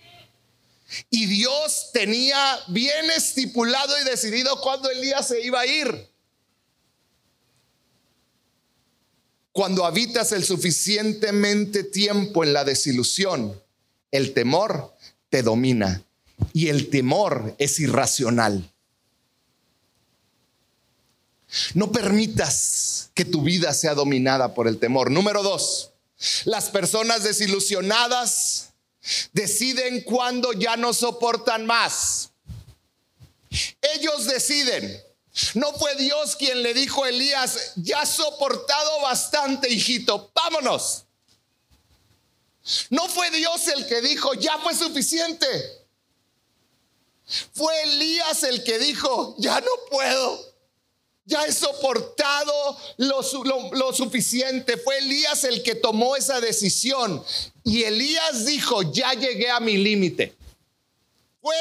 Y 1.10 1.26
Dios 1.26 1.90
tenía 1.92 2.60
bien 2.68 3.10
estipulado 3.14 3.92
y 4.00 4.04
decidido 4.04 4.58
cuándo 4.62 4.88
Elías 4.88 5.28
se 5.28 5.42
iba 5.42 5.60
a 5.60 5.66
ir. 5.66 6.08
Cuando 9.52 9.84
habitas 9.84 10.32
el 10.32 10.44
suficientemente 10.44 11.84
tiempo 11.84 12.42
en 12.42 12.54
la 12.54 12.64
desilusión, 12.64 13.62
el 14.10 14.32
temor 14.32 14.96
te 15.28 15.42
domina 15.42 16.03
y 16.52 16.68
el 16.68 16.90
temor 16.90 17.54
es 17.58 17.80
irracional. 17.80 18.70
No 21.74 21.92
permitas 21.92 23.10
que 23.14 23.24
tu 23.24 23.42
vida 23.42 23.72
sea 23.74 23.94
dominada 23.94 24.54
por 24.54 24.66
el 24.66 24.78
temor. 24.78 25.10
Número 25.10 25.42
dos, 25.42 25.92
las 26.44 26.70
personas 26.70 27.22
desilusionadas 27.22 28.70
deciden 29.32 30.02
cuando 30.02 30.52
ya 30.52 30.76
no 30.76 30.92
soportan 30.92 31.66
más. 31.66 32.30
Ellos 33.94 34.26
deciden. 34.26 35.00
No 35.54 35.72
fue 35.72 35.94
Dios 35.96 36.36
quien 36.36 36.62
le 36.62 36.74
dijo 36.74 37.04
a 37.04 37.08
Elías, 37.08 37.72
ya 37.76 38.02
has 38.02 38.10
soportado 38.10 39.00
bastante, 39.00 39.68
hijito, 39.68 40.30
vámonos. 40.32 41.04
No 42.88 43.08
fue 43.08 43.30
Dios 43.30 43.66
el 43.68 43.86
que 43.86 44.00
dijo, 44.00 44.34
ya 44.34 44.58
fue 44.58 44.74
suficiente. 44.74 45.83
Fue 47.52 47.72
Elías 47.84 48.42
el 48.42 48.62
que 48.64 48.78
dijo, 48.78 49.34
ya 49.38 49.60
no 49.60 49.70
puedo. 49.90 50.54
Ya 51.26 51.46
he 51.46 51.52
soportado 51.52 52.76
lo, 52.98 53.22
suficiente. 53.94 54.76
Fue 54.76 54.98
Elías 54.98 55.44
el 55.44 55.62
que 55.62 55.74
tomó 55.74 56.16
esa 56.16 56.40
decisión. 56.40 57.24
Y 57.64 57.84
Elías 57.84 58.44
dijo, 58.44 58.82
ya 58.92 59.14
llegué 59.14 59.50
a 59.50 59.58
mi 59.58 59.78
límite. 59.78 60.34
Fue 61.40 61.56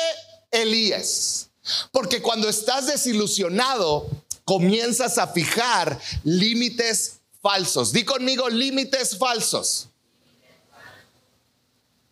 Elías. 0.52 1.50
Porque 1.92 2.22
cuando 2.22 2.50
estás 2.50 2.88
desilusionado, 2.88 4.10
comienzas 4.44 5.18
a 5.18 5.28
fijar 5.28 5.98
límites 6.26 7.20
falsos. 7.42 7.94
Di 7.94 8.04
conmigo 8.04 8.50
límites 8.50 9.18
falsos. 9.18 9.88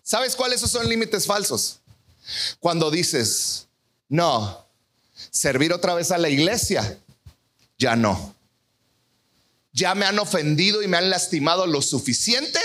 ¿Sabes 0.03 0.37
cuáles 0.37 0.61
son 0.61 0.87
límites 0.87 1.25
falsos? 1.25 1.80
Cuando 2.59 2.91
dices, 2.91 3.67
no, 4.09 4.65
servir 5.29 5.73
otra 5.73 5.93
vez 5.93 6.11
a 6.11 6.17
la 6.17 6.29
iglesia 6.29 6.97
ya 7.77 7.95
no. 7.95 8.35
Ya 9.73 9.95
me 9.95 10.05
han 10.05 10.19
ofendido 10.19 10.81
y 10.81 10.87
me 10.87 10.97
han 10.97 11.09
lastimado 11.09 11.65
lo 11.65 11.81
suficiente 11.81 12.59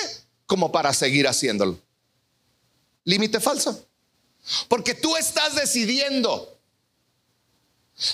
como 0.47 0.73
para 0.73 0.93
seguir 0.93 1.27
haciéndolo. 1.27 1.79
Límite 3.05 3.41
falso. 3.41 3.87
Porque 4.69 4.95
tú 4.95 5.17
estás 5.17 5.55
decidiendo. 5.55 6.59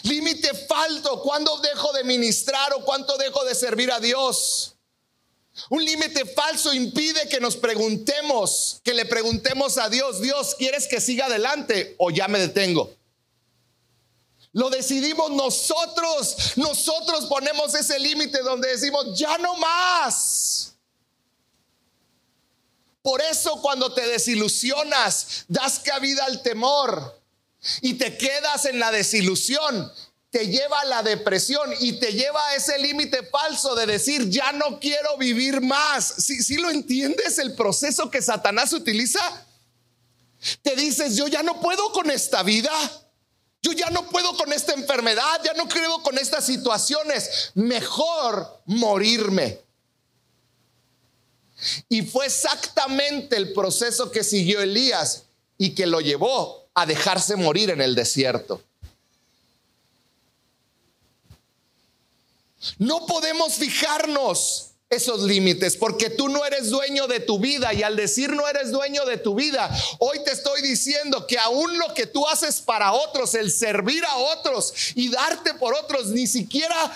Límite 0.02 0.54
falso. 0.68 1.20
¿Cuándo 1.22 1.58
dejo 1.58 1.92
de 1.92 2.04
ministrar 2.04 2.72
o 2.74 2.84
cuánto 2.84 3.16
dejo 3.16 3.44
de 3.44 3.54
servir 3.54 3.90
a 3.90 3.98
Dios? 3.98 4.71
Un 5.68 5.84
límite 5.84 6.24
falso 6.24 6.72
impide 6.72 7.28
que 7.28 7.40
nos 7.40 7.56
preguntemos, 7.56 8.80
que 8.82 8.94
le 8.94 9.04
preguntemos 9.04 9.76
a 9.78 9.88
Dios, 9.88 10.20
Dios, 10.20 10.54
¿quieres 10.54 10.88
que 10.88 11.00
siga 11.00 11.26
adelante 11.26 11.94
o 11.98 12.10
ya 12.10 12.26
me 12.28 12.38
detengo? 12.38 12.94
Lo 14.52 14.68
decidimos 14.70 15.30
nosotros. 15.30 16.56
Nosotros 16.56 17.26
ponemos 17.26 17.74
ese 17.74 17.98
límite 17.98 18.42
donde 18.42 18.68
decimos, 18.68 19.18
ya 19.18 19.38
no 19.38 19.54
más. 19.56 20.74
Por 23.02 23.20
eso 23.20 23.60
cuando 23.60 23.92
te 23.92 24.06
desilusionas, 24.06 25.44
das 25.48 25.80
cabida 25.80 26.24
al 26.24 26.42
temor 26.42 27.20
y 27.80 27.94
te 27.94 28.16
quedas 28.16 28.64
en 28.66 28.78
la 28.78 28.92
desilusión, 28.92 29.92
te 30.32 30.46
lleva 30.46 30.80
a 30.80 30.86
la 30.86 31.02
depresión 31.02 31.70
y 31.78 31.92
te 32.00 32.14
lleva 32.14 32.42
a 32.48 32.56
ese 32.56 32.78
límite 32.78 33.22
falso 33.24 33.74
de 33.74 33.84
decir, 33.84 34.30
ya 34.30 34.50
no 34.52 34.80
quiero 34.80 35.18
vivir 35.18 35.60
más. 35.60 36.06
Si, 36.06 36.56
lo 36.56 36.70
entiendes 36.70 37.38
el 37.38 37.54
proceso 37.54 38.10
que 38.10 38.22
Satanás 38.22 38.72
utiliza, 38.72 39.20
te 40.62 40.74
dices, 40.74 41.16
yo 41.16 41.28
ya 41.28 41.42
no 41.42 41.60
puedo 41.60 41.92
con 41.92 42.10
esta 42.10 42.42
vida. 42.42 42.72
Yo 43.60 43.72
ya 43.72 43.90
no 43.90 44.08
puedo 44.08 44.34
con 44.38 44.52
esta 44.54 44.72
enfermedad, 44.72 45.40
ya 45.44 45.52
no 45.52 45.68
creo 45.68 46.02
con 46.02 46.16
estas 46.16 46.46
situaciones. 46.46 47.50
Mejor 47.54 48.62
morirme. 48.64 49.60
Y 51.90 52.02
fue 52.02 52.24
exactamente 52.24 53.36
el 53.36 53.52
proceso 53.52 54.10
que 54.10 54.24
siguió 54.24 54.62
Elías 54.62 55.24
y 55.58 55.74
que 55.74 55.84
lo 55.84 56.00
llevó 56.00 56.70
a 56.72 56.86
dejarse 56.86 57.36
morir 57.36 57.68
en 57.68 57.82
el 57.82 57.94
desierto. 57.94 58.62
No 62.78 63.06
podemos 63.06 63.54
fijarnos 63.54 64.72
esos 64.92 65.22
límites, 65.22 65.76
porque 65.76 66.10
tú 66.10 66.28
no 66.28 66.44
eres 66.44 66.68
dueño 66.68 67.06
de 67.06 67.18
tu 67.18 67.38
vida 67.38 67.72
y 67.72 67.82
al 67.82 67.96
decir 67.96 68.30
no 68.30 68.46
eres 68.46 68.70
dueño 68.70 69.06
de 69.06 69.16
tu 69.16 69.34
vida, 69.34 69.74
hoy 69.98 70.22
te 70.22 70.32
estoy 70.32 70.60
diciendo 70.60 71.26
que 71.26 71.38
aún 71.38 71.78
lo 71.78 71.94
que 71.94 72.06
tú 72.06 72.28
haces 72.28 72.60
para 72.60 72.92
otros, 72.92 73.34
el 73.34 73.50
servir 73.50 74.04
a 74.04 74.16
otros 74.16 74.74
y 74.94 75.08
darte 75.08 75.54
por 75.54 75.74
otros, 75.74 76.08
ni 76.08 76.26
siquiera 76.26 76.94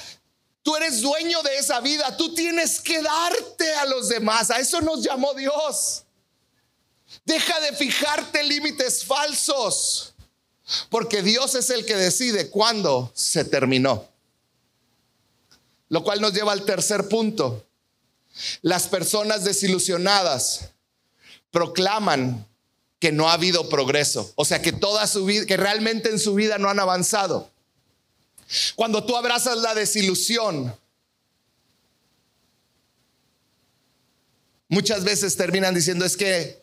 tú 0.62 0.76
eres 0.76 1.00
dueño 1.00 1.42
de 1.42 1.56
esa 1.56 1.80
vida, 1.80 2.14
tú 2.18 2.34
tienes 2.34 2.80
que 2.80 3.00
darte 3.00 3.74
a 3.76 3.86
los 3.86 4.10
demás, 4.10 4.50
a 4.50 4.58
eso 4.60 4.82
nos 4.82 5.02
llamó 5.02 5.32
Dios. 5.32 6.04
Deja 7.24 7.58
de 7.60 7.72
fijarte 7.72 8.42
límites 8.42 9.04
falsos, 9.04 10.12
porque 10.90 11.22
Dios 11.22 11.54
es 11.54 11.70
el 11.70 11.86
que 11.86 11.96
decide 11.96 12.50
cuándo 12.50 13.10
se 13.14 13.44
terminó. 13.44 14.06
Lo 15.88 16.02
cual 16.02 16.20
nos 16.20 16.32
lleva 16.32 16.52
al 16.52 16.64
tercer 16.64 17.08
punto. 17.08 17.64
Las 18.62 18.88
personas 18.88 19.44
desilusionadas 19.44 20.70
proclaman 21.50 22.46
que 22.98 23.12
no 23.12 23.28
ha 23.28 23.34
habido 23.34 23.68
progreso, 23.68 24.32
o 24.36 24.44
sea, 24.44 24.62
que 24.62 24.72
toda 24.72 25.06
su 25.06 25.24
vida, 25.26 25.46
que 25.46 25.56
realmente 25.56 26.10
en 26.10 26.18
su 26.18 26.34
vida 26.34 26.58
no 26.58 26.68
han 26.68 26.80
avanzado. 26.80 27.50
Cuando 28.74 29.04
tú 29.04 29.16
abrazas 29.16 29.58
la 29.58 29.74
desilusión, 29.74 30.74
muchas 34.68 35.04
veces 35.04 35.36
terminan 35.36 35.74
diciendo 35.74 36.04
es 36.04 36.16
que 36.16 36.62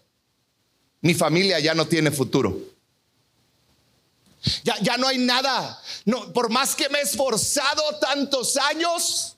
mi 1.02 1.14
familia 1.14 1.60
ya 1.60 1.74
no 1.76 1.88
tiene 1.88 2.12
futuro. 2.12 2.73
Ya, 4.64 4.78
ya 4.82 4.98
no 4.98 5.08
hay 5.08 5.18
nada. 5.18 5.82
Por 6.34 6.50
más 6.50 6.76
que 6.76 6.90
me 6.90 7.00
he 7.00 7.02
esforzado 7.04 7.98
tantos 8.00 8.58
años, 8.58 9.38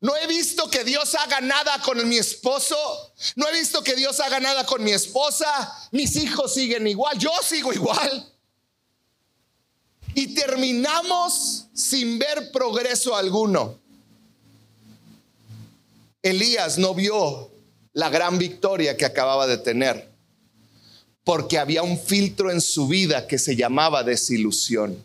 no 0.00 0.16
he 0.16 0.26
visto 0.26 0.70
que 0.70 0.84
Dios 0.84 1.14
haga 1.14 1.40
nada 1.40 1.80
con 1.82 2.08
mi 2.08 2.18
esposo. 2.18 2.76
No 3.36 3.48
he 3.48 3.52
visto 3.52 3.82
que 3.82 3.96
Dios 3.96 4.20
haga 4.20 4.38
nada 4.38 4.64
con 4.64 4.82
mi 4.82 4.92
esposa. 4.92 5.88
Mis 5.90 6.16
hijos 6.16 6.54
siguen 6.54 6.86
igual. 6.86 7.18
Yo 7.18 7.32
sigo 7.42 7.72
igual. 7.72 8.32
Y 10.14 10.34
terminamos 10.34 11.66
sin 11.74 12.18
ver 12.18 12.50
progreso 12.52 13.16
alguno. 13.16 13.78
Elías 16.22 16.78
no 16.78 16.94
vio 16.94 17.50
la 17.92 18.08
gran 18.08 18.38
victoria 18.38 18.96
que 18.96 19.04
acababa 19.04 19.46
de 19.46 19.58
tener 19.58 20.07
porque 21.28 21.58
había 21.58 21.82
un 21.82 22.00
filtro 22.00 22.50
en 22.50 22.58
su 22.58 22.88
vida 22.88 23.26
que 23.26 23.38
se 23.38 23.54
llamaba 23.54 24.02
desilusión. 24.02 25.04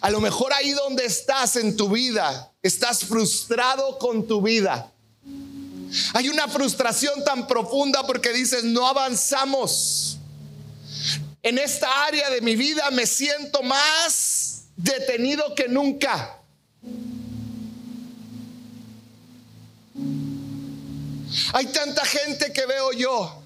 A 0.00 0.10
lo 0.10 0.20
mejor 0.20 0.52
ahí 0.52 0.72
donde 0.72 1.04
estás 1.04 1.54
en 1.54 1.76
tu 1.76 1.88
vida, 1.88 2.52
estás 2.64 3.04
frustrado 3.04 3.96
con 3.96 4.26
tu 4.26 4.42
vida. 4.42 4.90
Hay 6.14 6.28
una 6.28 6.48
frustración 6.48 7.22
tan 7.22 7.46
profunda 7.46 8.04
porque 8.08 8.32
dices, 8.32 8.64
no 8.64 8.88
avanzamos. 8.88 10.18
En 11.44 11.58
esta 11.58 12.04
área 12.04 12.28
de 12.30 12.40
mi 12.40 12.56
vida 12.56 12.90
me 12.90 13.06
siento 13.06 13.62
más 13.62 14.64
detenido 14.76 15.54
que 15.54 15.68
nunca. 15.68 16.40
Hay 21.52 21.66
tanta 21.66 22.04
gente 22.04 22.52
que 22.52 22.66
veo 22.66 22.90
yo 22.94 23.45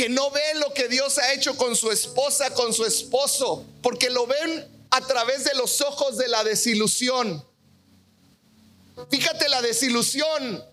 que 0.00 0.08
no 0.08 0.30
ve 0.30 0.54
lo 0.54 0.72
que 0.72 0.88
Dios 0.88 1.18
ha 1.18 1.34
hecho 1.34 1.58
con 1.58 1.76
su 1.76 1.90
esposa, 1.90 2.54
con 2.54 2.72
su 2.72 2.86
esposo, 2.86 3.66
porque 3.82 4.08
lo 4.08 4.26
ven 4.26 4.66
a 4.90 5.02
través 5.02 5.44
de 5.44 5.54
los 5.56 5.82
ojos 5.82 6.16
de 6.16 6.26
la 6.26 6.42
desilusión. 6.42 7.44
Fíjate 9.10 9.50
la 9.50 9.60
desilusión 9.60 10.64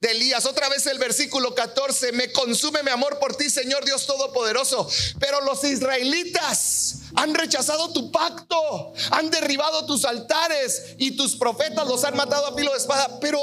de 0.00 0.10
Elías. 0.12 0.46
Otra 0.46 0.68
vez 0.68 0.86
el 0.86 1.00
versículo 1.00 1.56
14, 1.56 2.12
me 2.12 2.30
consume 2.30 2.84
mi 2.84 2.90
amor 2.90 3.18
por 3.18 3.34
ti, 3.34 3.50
Señor 3.50 3.84
Dios 3.84 4.06
Todopoderoso. 4.06 4.88
Pero 5.18 5.40
los 5.40 5.64
israelitas 5.64 6.98
han 7.16 7.34
rechazado 7.34 7.92
tu 7.92 8.12
pacto, 8.12 8.92
han 9.10 9.28
derribado 9.28 9.86
tus 9.86 10.04
altares 10.04 10.94
y 10.98 11.16
tus 11.16 11.34
profetas 11.34 11.84
los 11.88 12.04
han 12.04 12.16
matado 12.16 12.46
a 12.46 12.54
filo 12.54 12.70
de 12.70 12.78
espada. 12.78 13.18
Pero 13.18 13.40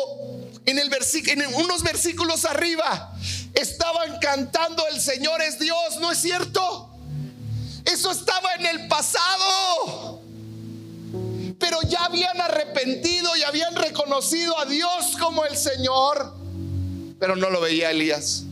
en, 0.66 0.80
el 0.80 0.90
en 1.28 1.56
unos 1.56 1.84
versículos 1.84 2.46
arriba 2.46 3.14
estaban 3.56 4.20
cantando 4.20 4.84
el 4.92 5.00
Señor 5.00 5.42
es 5.42 5.60
Dios, 5.60 5.98
¿no 6.00 6.12
es 6.12 6.20
cierto? 6.20 6.90
Eso 7.86 8.12
estaba 8.12 8.54
en 8.60 8.66
el 8.66 8.88
pasado. 8.88 10.22
Pero 11.60 11.80
ya 11.88 12.06
habían 12.06 12.40
arrepentido 12.42 13.36
y 13.38 13.44
habían 13.44 13.76
reconocido 13.76 14.58
a 14.60 14.66
Dios 14.66 15.16
como 15.20 15.46
el 15.46 15.56
Señor. 15.56 16.34
Pero 17.20 17.36
no 17.36 17.50
lo 17.50 17.62
veía 17.62 17.92
Elías. 17.92 18.44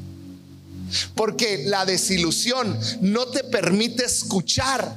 Porque 1.16 1.64
la 1.66 1.86
desilusión 1.86 2.80
no 3.02 3.28
te 3.28 3.44
permite 3.44 4.06
escuchar 4.06 4.96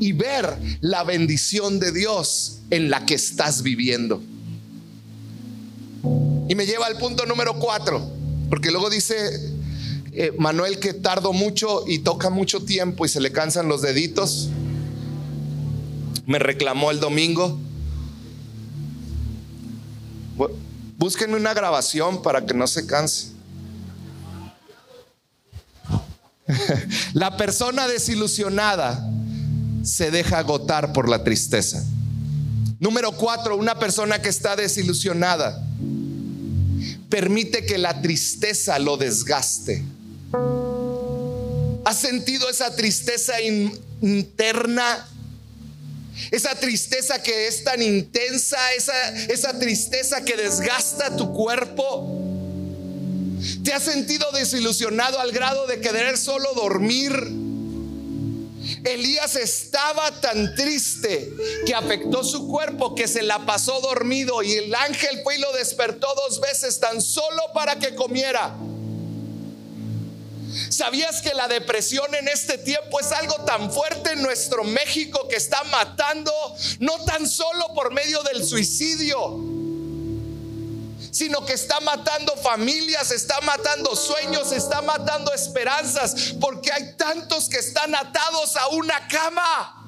y 0.00 0.12
ver 0.12 0.56
la 0.80 1.04
bendición 1.04 1.78
de 1.78 1.92
Dios 1.92 2.58
en 2.70 2.90
la 2.90 3.04
que 3.04 3.14
estás 3.14 3.62
viviendo. 3.62 4.22
Y 6.48 6.54
me 6.54 6.66
lleva 6.66 6.86
al 6.86 6.98
punto 6.98 7.24
número 7.26 7.58
cuatro, 7.58 8.10
porque 8.52 8.70
luego 8.70 8.90
dice 8.90 9.16
eh, 10.12 10.30
Manuel 10.36 10.78
que 10.78 10.92
tardo 10.92 11.32
mucho 11.32 11.84
y 11.86 12.00
toca 12.00 12.28
mucho 12.28 12.62
tiempo 12.62 13.06
y 13.06 13.08
se 13.08 13.18
le 13.18 13.32
cansan 13.32 13.66
los 13.66 13.80
deditos. 13.80 14.50
Me 16.26 16.38
reclamó 16.38 16.90
el 16.90 17.00
domingo. 17.00 17.58
Búsquenme 20.98 21.36
una 21.36 21.54
grabación 21.54 22.20
para 22.20 22.44
que 22.44 22.52
no 22.52 22.66
se 22.66 22.84
canse. 22.84 23.28
La 27.14 27.38
persona 27.38 27.88
desilusionada 27.88 29.10
se 29.82 30.10
deja 30.10 30.40
agotar 30.40 30.92
por 30.92 31.08
la 31.08 31.24
tristeza. 31.24 31.82
Número 32.80 33.12
cuatro, 33.12 33.56
una 33.56 33.78
persona 33.78 34.20
que 34.20 34.28
está 34.28 34.56
desilusionada 34.56 35.66
permite 37.12 37.66
que 37.66 37.76
la 37.76 38.00
tristeza 38.00 38.78
lo 38.78 38.96
desgaste. 38.96 39.82
¿Has 41.84 41.98
sentido 42.00 42.48
esa 42.48 42.74
tristeza 42.74 43.34
interna? 44.00 45.06
Esa 46.30 46.54
tristeza 46.54 47.22
que 47.22 47.48
es 47.48 47.64
tan 47.64 47.82
intensa, 47.82 48.56
esa, 48.72 49.14
esa 49.26 49.58
tristeza 49.58 50.24
que 50.24 50.38
desgasta 50.38 51.14
tu 51.14 51.34
cuerpo. 51.34 52.18
¿Te 53.62 53.74
has 53.74 53.82
sentido 53.82 54.32
desilusionado 54.32 55.20
al 55.20 55.32
grado 55.32 55.66
de 55.66 55.80
querer 55.82 56.16
solo 56.16 56.48
dormir? 56.54 57.12
Elías 58.84 59.36
estaba 59.36 60.10
tan 60.20 60.54
triste 60.56 61.32
que 61.64 61.74
afectó 61.74 62.24
su 62.24 62.48
cuerpo 62.48 62.94
que 62.94 63.06
se 63.06 63.22
la 63.22 63.46
pasó 63.46 63.80
dormido 63.80 64.42
y 64.42 64.54
el 64.54 64.74
ángel 64.74 65.20
fue 65.22 65.36
y 65.36 65.40
lo 65.40 65.52
despertó 65.52 66.12
dos 66.14 66.40
veces 66.40 66.80
tan 66.80 67.00
solo 67.00 67.42
para 67.54 67.76
que 67.76 67.94
comiera. 67.94 68.56
¿Sabías 70.68 71.22
que 71.22 71.32
la 71.32 71.48
depresión 71.48 72.14
en 72.14 72.28
este 72.28 72.58
tiempo 72.58 73.00
es 73.00 73.12
algo 73.12 73.36
tan 73.44 73.72
fuerte 73.72 74.12
en 74.12 74.22
nuestro 74.22 74.64
México 74.64 75.26
que 75.28 75.36
está 75.36 75.62
matando 75.64 76.32
no 76.80 76.98
tan 77.04 77.28
solo 77.28 77.72
por 77.74 77.92
medio 77.92 78.22
del 78.24 78.44
suicidio, 78.44 79.51
sino 81.12 81.44
que 81.44 81.52
está 81.52 81.78
matando 81.80 82.34
familias, 82.38 83.12
está 83.12 83.40
matando 83.42 83.94
sueños, 83.94 84.50
está 84.50 84.82
matando 84.82 85.32
esperanzas, 85.32 86.34
porque 86.40 86.72
hay 86.72 86.96
tantos 86.96 87.48
que 87.48 87.58
están 87.58 87.94
atados 87.94 88.56
a 88.56 88.68
una 88.68 89.06
cama. 89.06 89.86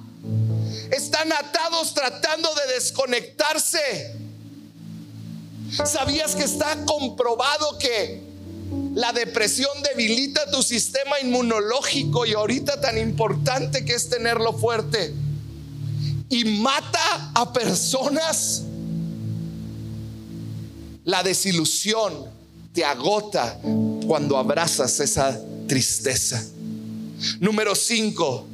Están 0.92 1.32
atados 1.32 1.94
tratando 1.94 2.54
de 2.54 2.74
desconectarse. 2.74 4.16
¿Sabías 5.84 6.37
que 6.37 6.44
está 6.44 6.84
comprobado 6.84 7.78
que 7.78 8.22
la 8.94 9.12
depresión 9.12 9.82
debilita 9.82 10.50
tu 10.50 10.62
sistema 10.62 11.18
inmunológico 11.20 12.26
y 12.26 12.34
ahorita 12.34 12.80
tan 12.80 12.98
importante 12.98 13.84
que 13.84 13.94
es 13.94 14.08
tenerlo 14.08 14.52
fuerte. 14.52 15.14
Y 16.28 16.44
mata 16.44 17.30
a 17.34 17.52
personas. 17.52 18.62
La 21.04 21.22
desilusión 21.22 22.26
te 22.72 22.84
agota 22.84 23.60
cuando 24.06 24.38
abrazas 24.38 24.98
esa 25.00 25.38
tristeza. 25.66 26.42
Número 27.40 27.74
5. 27.74 28.46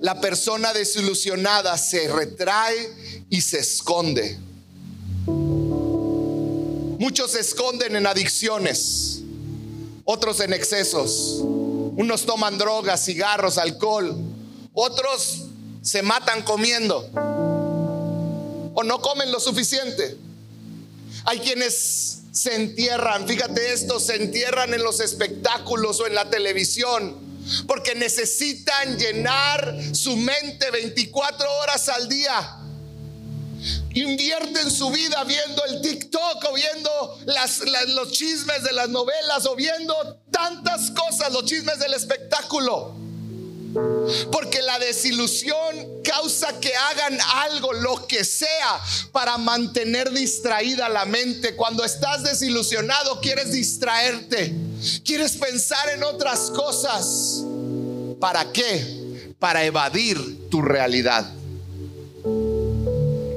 La 0.00 0.20
persona 0.20 0.72
desilusionada 0.72 1.78
se 1.78 2.08
retrae 2.08 3.24
y 3.30 3.40
se 3.40 3.60
esconde. 3.60 4.36
Muchos 6.98 7.30
se 7.30 7.40
esconden 7.40 7.96
en 7.96 8.06
adicciones, 8.06 9.20
otros 10.04 10.40
en 10.40 10.52
excesos. 10.52 11.38
Unos 11.40 12.26
toman 12.26 12.58
drogas, 12.58 13.04
cigarros, 13.04 13.58
alcohol. 13.58 14.16
Otros 14.74 15.44
se 15.82 16.02
matan 16.02 16.42
comiendo 16.42 17.08
o 18.74 18.82
no 18.84 19.00
comen 19.00 19.30
lo 19.32 19.40
suficiente. 19.40 20.16
Hay 21.24 21.40
quienes 21.40 22.22
se 22.32 22.54
entierran, 22.54 23.26
fíjate 23.26 23.72
esto, 23.72 24.00
se 24.00 24.16
entierran 24.16 24.72
en 24.74 24.82
los 24.82 25.00
espectáculos 25.00 26.00
o 26.00 26.06
en 26.06 26.14
la 26.14 26.30
televisión 26.30 27.30
porque 27.66 27.94
necesitan 27.94 28.98
llenar 28.98 29.76
su 29.92 30.16
mente 30.16 30.70
24 30.70 31.46
horas 31.62 31.88
al 31.88 32.08
día 32.08 32.56
invierten 33.94 34.70
su 34.70 34.90
vida 34.90 35.22
viendo 35.24 35.64
el 35.66 35.80
TikTok 35.82 36.44
o 36.48 36.54
viendo 36.54 37.18
los 37.88 38.12
chismes 38.12 38.62
de 38.62 38.72
las 38.72 38.88
novelas 38.88 39.46
o 39.46 39.56
viendo 39.56 39.94
tantas 40.30 40.90
cosas, 40.92 41.32
los 41.32 41.44
chismes 41.44 41.78
del 41.78 41.94
espectáculo. 41.94 42.94
Porque 44.32 44.62
la 44.62 44.78
desilusión 44.78 45.56
causa 46.02 46.58
que 46.58 46.74
hagan 46.74 47.18
algo, 47.34 47.72
lo 47.72 48.06
que 48.06 48.24
sea, 48.24 48.80
para 49.12 49.38
mantener 49.38 50.10
distraída 50.10 50.88
la 50.88 51.04
mente. 51.04 51.54
Cuando 51.54 51.84
estás 51.84 52.22
desilusionado, 52.22 53.20
quieres 53.20 53.52
distraerte, 53.52 54.52
quieres 55.04 55.36
pensar 55.36 55.90
en 55.90 56.02
otras 56.02 56.50
cosas. 56.50 57.44
¿Para 58.18 58.50
qué? 58.52 59.34
Para 59.38 59.64
evadir 59.64 60.48
tu 60.50 60.62
realidad. 60.62 61.30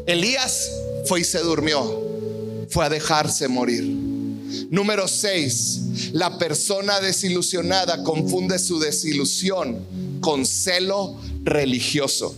Elías 0.08 0.70
fue 1.06 1.22
y 1.22 1.24
se 1.24 1.40
durmió, 1.40 2.02
fue 2.70 2.86
a 2.86 2.90
dejarse 2.90 3.48
morir. 3.48 3.84
Número 4.70 5.08
6, 5.08 6.12
la 6.14 6.38
persona 6.38 7.00
desilusionada 7.00 8.04
confunde 8.04 8.58
su 8.60 8.80
desilusión 8.80 10.03
con 10.24 10.46
celo 10.46 11.20
religioso. 11.44 12.36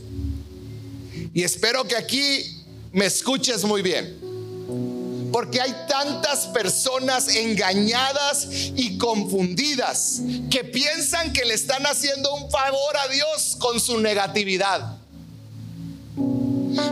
Y 1.34 1.44
espero 1.44 1.88
que 1.88 1.96
aquí 1.96 2.64
me 2.92 3.06
escuches 3.06 3.64
muy 3.64 3.82
bien. 3.82 4.20
Porque 5.32 5.62
hay 5.62 5.76
tantas 5.88 6.48
personas 6.48 7.28
engañadas 7.28 8.48
y 8.76 8.98
confundidas 8.98 10.22
que 10.50 10.64
piensan 10.64 11.34
que 11.34 11.46
le 11.46 11.54
están 11.54 11.86
haciendo 11.86 12.34
un 12.36 12.50
favor 12.50 12.98
a 12.98 13.08
Dios 13.10 13.56
con 13.60 13.80
su 13.80 14.00
negatividad. 14.00 14.98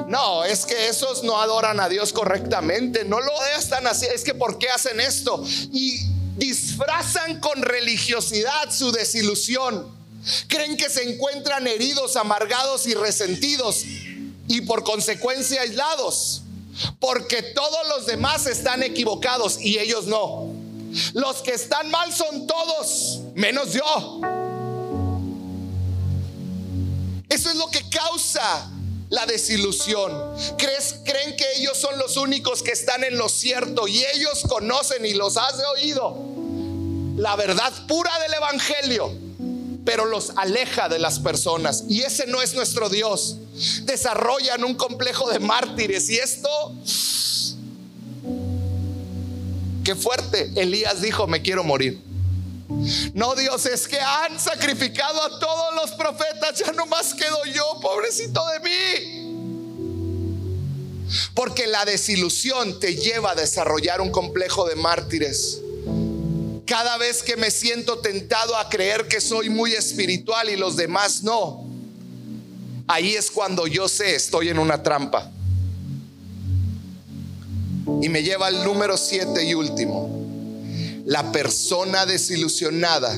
No, 0.07 0.43
es 0.43 0.65
que 0.65 0.89
esos 0.89 1.23
no 1.23 1.39
adoran 1.41 1.79
a 1.79 1.89
Dios 1.89 2.13
correctamente, 2.13 3.05
no 3.05 3.19
lo 3.19 3.31
están 3.57 3.87
así, 3.87 4.05
es 4.13 4.23
que 4.23 4.33
¿por 4.33 4.59
qué 4.59 4.69
hacen 4.69 4.99
esto? 4.99 5.43
Y 5.71 5.99
disfrazan 6.37 7.39
con 7.39 7.61
religiosidad 7.61 8.71
su 8.71 8.91
desilusión. 8.91 10.02
Creen 10.47 10.77
que 10.77 10.89
se 10.89 11.03
encuentran 11.03 11.67
heridos, 11.67 12.15
amargados 12.15 12.87
y 12.87 12.93
resentidos 12.93 13.83
y 14.47 14.61
por 14.61 14.83
consecuencia 14.83 15.61
aislados. 15.61 16.41
porque 16.99 17.43
todos 17.43 17.87
los 17.89 18.07
demás 18.07 18.47
están 18.47 18.81
equivocados 18.81 19.61
y 19.61 19.77
ellos 19.77 20.07
no. 20.07 20.51
Los 21.13 21.43
que 21.43 21.51
están 21.51 21.91
mal 21.91 22.11
son 22.11 22.47
todos, 22.47 23.19
menos 23.35 23.73
yo. 23.73 24.21
Eso 27.29 27.49
es 27.49 27.55
lo 27.55 27.67
que 27.67 27.87
causa 27.89 28.71
la 29.09 29.27
desilusión. 29.27 30.11
¿Crees, 30.57 30.95
creen 31.05 31.35
que 31.37 31.45
ellos 31.57 31.77
son 31.77 31.97
los 31.99 32.17
únicos 32.17 32.63
que 32.63 32.71
están 32.71 33.03
en 33.03 33.17
lo 33.19 33.29
cierto 33.29 33.87
y 33.87 34.03
ellos 34.15 34.41
conocen 34.49 35.05
y 35.05 35.13
los 35.13 35.37
has 35.37 35.61
oído 35.75 36.33
la 37.15 37.35
verdad 37.35 37.71
pura 37.87 38.11
del 38.19 38.33
Evangelio, 38.33 39.11
pero 39.85 40.05
los 40.05 40.31
aleja 40.35 40.89
de 40.89 40.99
las 40.99 41.19
personas. 41.19 41.83
Y 41.89 42.01
ese 42.01 42.27
no 42.27 42.41
es 42.41 42.53
nuestro 42.53 42.89
Dios. 42.89 43.37
Desarrollan 43.83 44.63
un 44.63 44.75
complejo 44.75 45.29
de 45.29 45.39
mártires 45.39 46.09
y 46.09 46.17
esto... 46.17 46.49
Qué 49.83 49.95
fuerte. 49.95 50.51
Elías 50.55 51.01
dijo, 51.01 51.27
me 51.27 51.41
quiero 51.41 51.63
morir. 51.63 52.01
No, 53.13 53.35
Dios, 53.35 53.65
es 53.65 53.87
que 53.87 53.99
han 53.99 54.39
sacrificado 54.39 55.21
a 55.21 55.39
todos 55.39 55.75
los 55.75 55.91
profetas, 55.91 56.57
ya 56.57 56.71
no 56.71 56.85
más 56.85 57.13
quedo 57.13 57.43
yo, 57.53 57.79
pobrecito 57.81 58.41
de 58.47 58.59
mí. 58.61 59.23
Porque 61.33 61.67
la 61.67 61.83
desilusión 61.85 62.79
te 62.79 62.95
lleva 62.95 63.31
a 63.31 63.35
desarrollar 63.35 63.99
un 63.99 64.11
complejo 64.11 64.65
de 64.67 64.75
mártires. 64.75 65.59
Cada 66.73 66.97
vez 66.97 67.21
que 67.21 67.37
me 67.37 67.51
siento 67.51 67.99
tentado 67.99 68.57
a 68.57 68.67
creer 68.67 69.07
que 69.07 69.21
soy 69.21 69.47
muy 69.47 69.73
espiritual 69.73 70.49
y 70.49 70.55
los 70.55 70.75
demás 70.75 71.21
no, 71.21 71.67
ahí 72.87 73.13
es 73.13 73.29
cuando 73.29 73.67
yo 73.67 73.87
sé 73.87 74.15
estoy 74.15 74.49
en 74.49 74.57
una 74.57 74.81
trampa. 74.81 75.31
Y 78.01 78.09
me 78.09 78.23
lleva 78.23 78.47
al 78.47 78.63
número 78.63 78.97
siete 78.97 79.45
y 79.45 79.53
último. 79.53 80.09
La 81.05 81.31
persona 81.31 82.07
desilusionada 82.07 83.15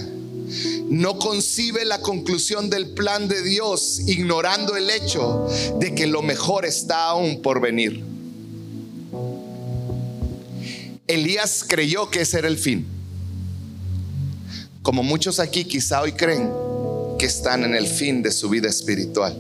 no 0.90 1.18
concibe 1.18 1.86
la 1.86 2.02
conclusión 2.02 2.70
del 2.70 2.90
plan 2.90 3.30
de 3.30 3.42
Dios 3.42 4.02
ignorando 4.06 4.76
el 4.76 4.90
hecho 4.90 5.48
de 5.80 5.96
que 5.96 6.08
lo 6.08 6.22
mejor 6.22 6.66
está 6.66 7.06
aún 7.06 7.42
por 7.42 7.62
venir. 7.62 8.04
Elías 11.08 11.64
creyó 11.66 12.10
que 12.10 12.20
ese 12.20 12.40
era 12.40 12.50
el 12.50 12.58
fin. 12.58 12.96
Como 14.86 15.02
muchos 15.02 15.40
aquí 15.40 15.66
quizá 15.66 16.04
hoy 16.04 16.12
creen 16.12 16.54
que 17.18 17.26
están 17.26 17.64
en 17.64 17.74
el 17.74 17.88
fin 17.88 18.22
de 18.22 18.32
su 18.32 18.50
vida 18.50 18.70
espiritual 18.70 19.36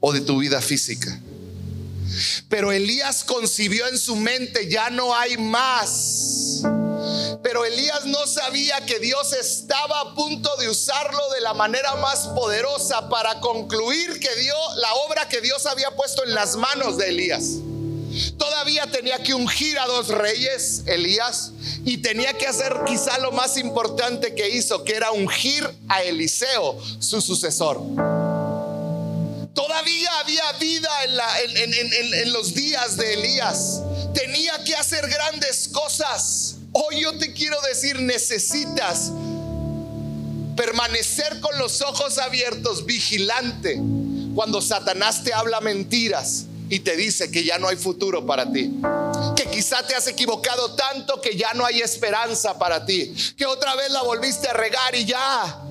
o 0.00 0.12
de 0.12 0.20
tu 0.20 0.38
vida 0.38 0.60
física. 0.60 1.20
Pero 2.48 2.72
Elías 2.72 3.22
concibió 3.22 3.86
en 3.86 3.96
su 3.96 4.16
mente, 4.16 4.68
ya 4.68 4.90
no 4.90 5.14
hay 5.14 5.36
más. 5.36 6.62
Pero 7.40 7.64
Elías 7.64 8.04
no 8.04 8.26
sabía 8.26 8.84
que 8.84 8.98
Dios 8.98 9.32
estaba 9.32 10.00
a 10.00 10.14
punto 10.16 10.50
de 10.56 10.68
usarlo 10.68 11.20
de 11.34 11.40
la 11.40 11.54
manera 11.54 11.94
más 12.02 12.26
poderosa 12.26 13.08
para 13.08 13.38
concluir 13.38 14.18
que 14.18 14.34
dio 14.40 14.56
la 14.74 14.92
obra 15.06 15.28
que 15.28 15.40
Dios 15.40 15.66
había 15.66 15.94
puesto 15.94 16.24
en 16.24 16.34
las 16.34 16.56
manos 16.56 16.98
de 16.98 17.10
Elías. 17.10 17.58
Tenía 18.92 19.22
que 19.22 19.32
ungir 19.32 19.78
a 19.78 19.86
dos 19.86 20.08
reyes, 20.08 20.82
Elías, 20.84 21.52
y 21.86 21.98
tenía 21.98 22.34
que 22.34 22.46
hacer 22.46 22.74
quizá 22.86 23.18
lo 23.18 23.32
más 23.32 23.56
importante 23.56 24.34
que 24.34 24.50
hizo, 24.50 24.84
que 24.84 24.94
era 24.94 25.10
ungir 25.10 25.66
a 25.88 26.02
Eliseo, 26.02 26.78
su 26.98 27.22
sucesor. 27.22 27.80
Todavía 29.54 30.10
había 30.20 30.52
vida 30.60 30.90
en, 31.04 32.32
los 32.32 32.52
días 32.52 32.98
de 32.98 33.14
Elías. 33.14 33.80
Tenía 34.12 34.62
que 34.64 34.74
hacer 34.74 35.08
grandes 35.08 35.68
cosas. 35.68 36.56
Hoy 36.72 37.00
yo 37.00 37.16
te 37.16 37.32
quiero 37.32 37.56
decir, 37.62 37.98
necesitas 38.00 39.10
permanecer 40.56 41.40
con 41.40 41.56
los 41.58 41.80
ojos 41.80 42.18
abiertos, 42.18 42.84
vigilante, 42.84 43.80
cuando 44.34 44.60
Satanás 44.60 45.24
te 45.24 45.32
habla 45.32 45.60
mentiras 45.62 46.47
y 46.68 46.80
te 46.80 46.96
dice 46.96 47.30
que 47.30 47.44
ya 47.44 47.58
no 47.58 47.68
hay 47.68 47.76
futuro 47.76 48.26
para 48.26 48.50
ti. 48.50 48.70
Que 49.36 49.44
quizá 49.44 49.86
te 49.86 49.94
has 49.94 50.06
equivocado 50.06 50.74
tanto 50.74 51.20
que 51.20 51.36
ya 51.36 51.54
no 51.54 51.64
hay 51.64 51.80
esperanza 51.80 52.58
para 52.58 52.84
ti. 52.84 53.14
Que 53.36 53.46
otra 53.46 53.74
vez 53.74 53.90
la 53.90 54.02
volviste 54.02 54.48
a 54.48 54.52
regar 54.52 54.94
y 54.94 55.04
ya 55.04 55.64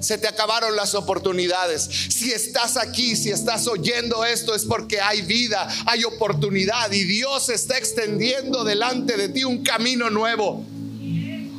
se 0.00 0.18
te 0.18 0.26
acabaron 0.26 0.74
las 0.74 0.94
oportunidades. 0.94 1.82
Si 1.82 2.32
estás 2.32 2.76
aquí, 2.76 3.16
si 3.16 3.30
estás 3.30 3.66
oyendo 3.68 4.24
esto, 4.24 4.54
es 4.54 4.64
porque 4.64 5.00
hay 5.00 5.22
vida, 5.22 5.68
hay 5.86 6.04
oportunidad 6.04 6.90
y 6.90 7.04
Dios 7.04 7.48
está 7.48 7.78
extendiendo 7.78 8.64
delante 8.64 9.16
de 9.16 9.28
ti 9.28 9.44
un 9.44 9.62
camino 9.62 10.10
nuevo. 10.10 10.64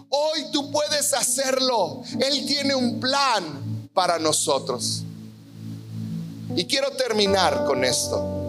Hoy 0.09 0.45
tú 0.51 0.71
puedes 0.71 1.13
hacerlo. 1.13 2.03
Él 2.19 2.45
tiene 2.45 2.75
un 2.75 2.99
plan 2.99 3.89
para 3.93 4.19
nosotros. 4.19 5.03
Y 6.55 6.65
quiero 6.65 6.91
terminar 6.91 7.65
con 7.65 7.83
esto. 7.83 8.42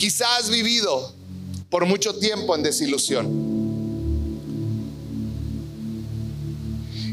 Quizás 0.00 0.44
has 0.44 0.48
vivido 0.48 1.12
por 1.68 1.84
mucho 1.84 2.14
tiempo 2.14 2.56
en 2.56 2.62
desilusión. 2.62 3.28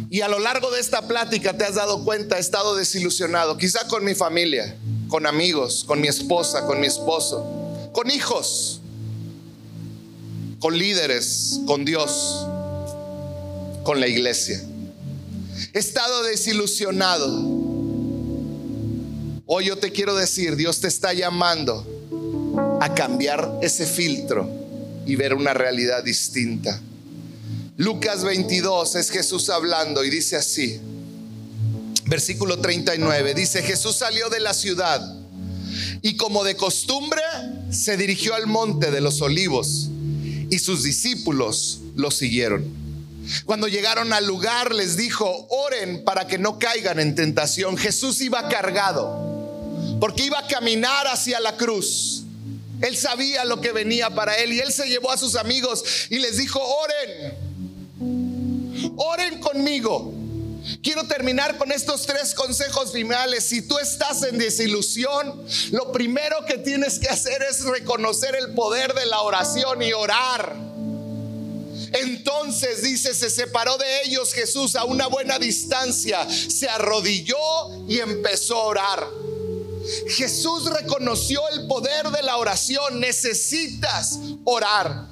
Y 0.09 0.21
a 0.21 0.29
lo 0.29 0.39
largo 0.39 0.71
de 0.71 0.79
esta 0.79 1.05
plática 1.05 1.57
te 1.57 1.65
has 1.65 1.75
dado 1.75 2.05
cuenta, 2.05 2.37
he 2.37 2.39
estado 2.39 2.77
desilusionado, 2.77 3.57
quizá 3.57 3.85
con 3.89 4.05
mi 4.05 4.15
familia, 4.15 4.77
con 5.09 5.25
amigos, 5.25 5.83
con 5.85 5.99
mi 5.99 6.07
esposa, 6.07 6.65
con 6.65 6.79
mi 6.79 6.87
esposo, 6.87 7.89
con 7.91 8.09
hijos, 8.09 8.79
con 10.59 10.77
líderes, 10.77 11.59
con 11.67 11.83
Dios, 11.83 12.47
con 13.83 13.99
la 13.99 14.07
iglesia. 14.07 14.63
He 15.73 15.79
estado 15.79 16.23
desilusionado. 16.23 17.27
Hoy 19.45 19.65
yo 19.65 19.77
te 19.77 19.91
quiero 19.91 20.15
decir, 20.15 20.55
Dios 20.55 20.79
te 20.79 20.87
está 20.87 21.11
llamando 21.11 21.96
a 22.79 22.93
cambiar 22.93 23.59
ese 23.61 23.85
filtro 23.85 24.49
y 25.05 25.15
ver 25.15 25.33
una 25.33 25.53
realidad 25.53 26.03
distinta. 26.03 26.79
Lucas 27.77 28.23
22 28.23 28.95
es 28.95 29.09
Jesús 29.09 29.49
hablando 29.49 30.03
y 30.03 30.09
dice 30.09 30.35
así, 30.35 30.79
versículo 32.05 32.59
39, 32.59 33.33
dice, 33.33 33.61
Jesús 33.61 33.95
salió 33.95 34.29
de 34.29 34.39
la 34.39 34.53
ciudad 34.53 35.15
y 36.01 36.17
como 36.17 36.43
de 36.43 36.55
costumbre 36.55 37.21
se 37.69 37.97
dirigió 37.97 38.33
al 38.33 38.47
monte 38.47 38.91
de 38.91 39.01
los 39.01 39.21
olivos 39.21 39.89
y 40.49 40.59
sus 40.59 40.83
discípulos 40.83 41.79
lo 41.95 42.11
siguieron. 42.11 42.65
Cuando 43.45 43.67
llegaron 43.67 44.13
al 44.13 44.25
lugar 44.25 44.73
les 44.73 44.95
dijo, 44.95 45.47
oren 45.49 46.03
para 46.05 46.27
que 46.27 46.37
no 46.37 46.59
caigan 46.59 46.99
en 46.99 47.13
tentación. 47.13 47.77
Jesús 47.77 48.21
iba 48.21 48.47
cargado 48.47 49.97
porque 49.99 50.25
iba 50.25 50.39
a 50.39 50.47
caminar 50.47 51.07
hacia 51.07 51.39
la 51.39 51.57
cruz. 51.57 52.23
Él 52.81 52.95
sabía 52.95 53.45
lo 53.45 53.59
que 53.61 53.71
venía 53.71 54.09
para 54.09 54.35
él 54.35 54.53
y 54.53 54.59
él 54.59 54.71
se 54.71 54.87
llevó 54.87 55.11
a 55.11 55.17
sus 55.17 55.35
amigos 55.35 55.83
y 56.09 56.19
les 56.19 56.37
dijo, 56.37 56.59
oren 56.61 57.47
Oren 58.97 59.39
conmigo. 59.39 60.13
Quiero 60.83 61.05
terminar 61.05 61.57
con 61.57 61.71
estos 61.71 62.05
tres 62.05 62.33
consejos 62.33 62.91
finales. 62.91 63.45
Si 63.45 63.61
tú 63.61 63.77
estás 63.79 64.23
en 64.23 64.37
desilusión, 64.37 65.45
lo 65.71 65.91
primero 65.91 66.45
que 66.45 66.57
tienes 66.57 66.99
que 66.99 67.07
hacer 67.07 67.41
es 67.49 67.63
reconocer 67.63 68.35
el 68.35 68.53
poder 68.53 68.93
de 68.93 69.05
la 69.05 69.21
oración 69.21 69.81
y 69.81 69.93
orar. 69.93 70.55
Entonces 71.93 72.83
dice, 72.83 73.13
se 73.13 73.29
separó 73.29 73.77
de 73.77 74.01
ellos 74.03 74.33
Jesús 74.33 74.75
a 74.75 74.83
una 74.83 75.07
buena 75.07 75.39
distancia, 75.39 76.27
se 76.29 76.67
arrodilló 76.67 77.37
y 77.87 77.99
empezó 77.99 78.57
a 78.57 78.63
orar. 78.63 79.07
Jesús 80.09 80.65
reconoció 80.69 81.41
el 81.49 81.67
poder 81.67 82.09
de 82.09 82.23
la 82.23 82.37
oración. 82.37 82.99
Necesitas 82.99 84.19
orar. 84.43 85.07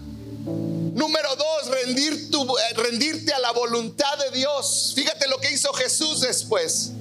Número 0.46 1.36
dos, 1.36 1.76
rendir 1.84 2.14
eh, 2.14 2.74
rendirte 2.76 3.34
a 3.34 3.40
la 3.40 3.52
voluntad 3.52 4.18
de 4.18 4.38
Dios. 4.38 4.94
Fíjate 4.96 5.28
lo 5.28 5.38
que 5.40 5.52
hizo 5.52 5.74
Jesús 5.74 6.22
después. 6.22 6.92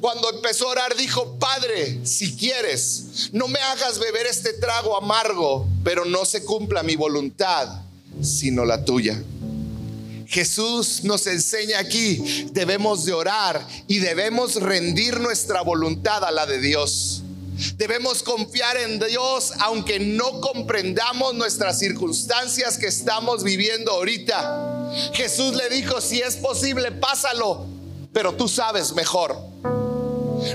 Cuando 0.00 0.30
empezó 0.30 0.68
a 0.68 0.72
orar 0.72 0.96
dijo, 0.96 1.38
Padre, 1.38 2.00
si 2.04 2.36
quieres, 2.36 3.28
no 3.32 3.48
me 3.48 3.58
hagas 3.60 3.98
beber 3.98 4.26
este 4.26 4.54
trago 4.54 4.96
amargo, 4.96 5.66
pero 5.84 6.04
no 6.04 6.24
se 6.24 6.44
cumpla 6.44 6.82
mi 6.82 6.96
voluntad, 6.96 7.82
sino 8.22 8.64
la 8.64 8.84
tuya. 8.84 9.22
Jesús 10.28 11.04
nos 11.04 11.26
enseña 11.26 11.78
aquí, 11.78 12.48
debemos 12.52 13.06
de 13.06 13.14
orar 13.14 13.66
y 13.86 13.98
debemos 13.98 14.56
rendir 14.56 15.20
nuestra 15.20 15.62
voluntad 15.62 16.22
a 16.22 16.30
la 16.30 16.44
de 16.44 16.60
Dios. 16.60 17.22
Debemos 17.76 18.22
confiar 18.22 18.76
en 18.76 18.98
Dios 18.98 19.52
aunque 19.58 19.98
no 19.98 20.42
comprendamos 20.42 21.34
nuestras 21.34 21.78
circunstancias 21.78 22.76
que 22.76 22.88
estamos 22.88 23.42
viviendo 23.42 23.90
ahorita. 23.90 24.92
Jesús 25.14 25.54
le 25.56 25.70
dijo, 25.70 25.98
si 26.02 26.20
es 26.20 26.36
posible, 26.36 26.92
pásalo, 26.92 27.66
pero 28.12 28.34
tú 28.34 28.48
sabes 28.48 28.92
mejor. 28.92 29.34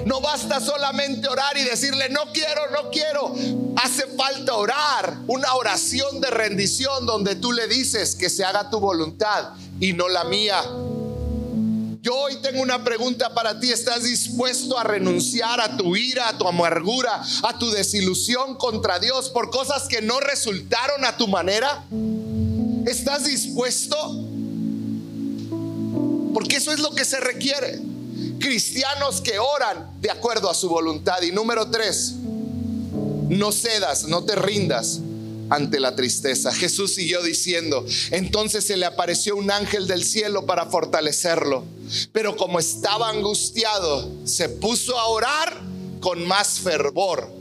No 0.06 0.22
basta 0.22 0.60
solamente 0.60 1.28
orar 1.28 1.58
y 1.58 1.64
decirle, 1.64 2.10
no 2.10 2.22
quiero, 2.34 2.62
no 2.72 2.90
quiero. 2.92 3.34
Hace 3.76 4.08
falta 4.16 4.54
orar, 4.56 5.18
una 5.28 5.54
oración 5.56 6.22
de 6.22 6.30
rendición 6.30 7.06
donde 7.06 7.36
tú 7.36 7.52
le 7.52 7.68
dices 7.68 8.16
que 8.16 8.30
se 8.30 8.44
haga 8.44 8.70
tu 8.70 8.80
voluntad 8.80 9.50
y 9.80 9.94
no 9.94 10.08
la 10.08 10.24
mía. 10.26 10.62
Yo 12.02 12.14
hoy 12.16 12.36
tengo 12.42 12.62
una 12.62 12.84
pregunta 12.84 13.34
para 13.34 13.62
ti. 13.62 13.72
¿Estás 13.72 14.04
dispuesto 14.04 14.78
a 14.78 14.84
renunciar 14.84 15.62
a 15.62 15.78
tu 15.78 15.96
ira, 15.96 16.28
a 16.28 16.38
tu 16.38 16.46
amargura, 16.46 17.24
a 17.44 17.58
tu 17.58 17.72
desilusión 17.72 18.56
contra 18.58 19.00
Dios 19.00 19.30
por 19.30 19.50
cosas 19.50 19.88
que 19.88 20.02
no 20.02 20.20
resultaron 20.20 21.06
a 21.06 21.16
tu 21.16 21.30
manera? 21.30 21.86
¿Estás 22.86 23.24
dispuesto? 23.24 23.96
Porque 26.34 26.58
eso 26.58 26.74
es 26.74 26.80
lo 26.80 26.92
que 26.92 27.06
se 27.06 27.22
requiere. 27.22 27.93
Cristianos 28.44 29.22
que 29.22 29.40
oran 29.40 29.90
de 30.02 30.12
acuerdo 30.12 30.50
a 30.50 30.54
su 30.54 30.68
voluntad. 30.68 31.22
Y 31.22 31.32
número 31.32 31.72
tres, 31.72 32.16
no 33.30 33.54
cedas, 33.54 34.04
no 34.10 34.26
te 34.26 34.36
rindas 34.36 35.00
ante 35.50 35.80
la 35.80 35.96
tristeza. 35.96 36.52
Jesús 36.52 36.94
siguió 36.94 37.24
diciendo, 37.24 37.86
entonces 38.12 38.66
se 38.66 38.76
le 38.76 38.86
apareció 38.86 39.38
un 39.38 39.50
ángel 39.50 39.88
del 39.88 40.04
cielo 40.04 40.46
para 40.46 40.66
fortalecerlo, 40.66 41.64
pero 42.12 42.36
como 42.36 42.60
estaba 42.60 43.08
angustiado, 43.08 44.12
se 44.26 44.50
puso 44.50 45.00
a 45.00 45.06
orar 45.06 45.62
con 46.02 46.28
más 46.28 46.60
fervor 46.60 47.32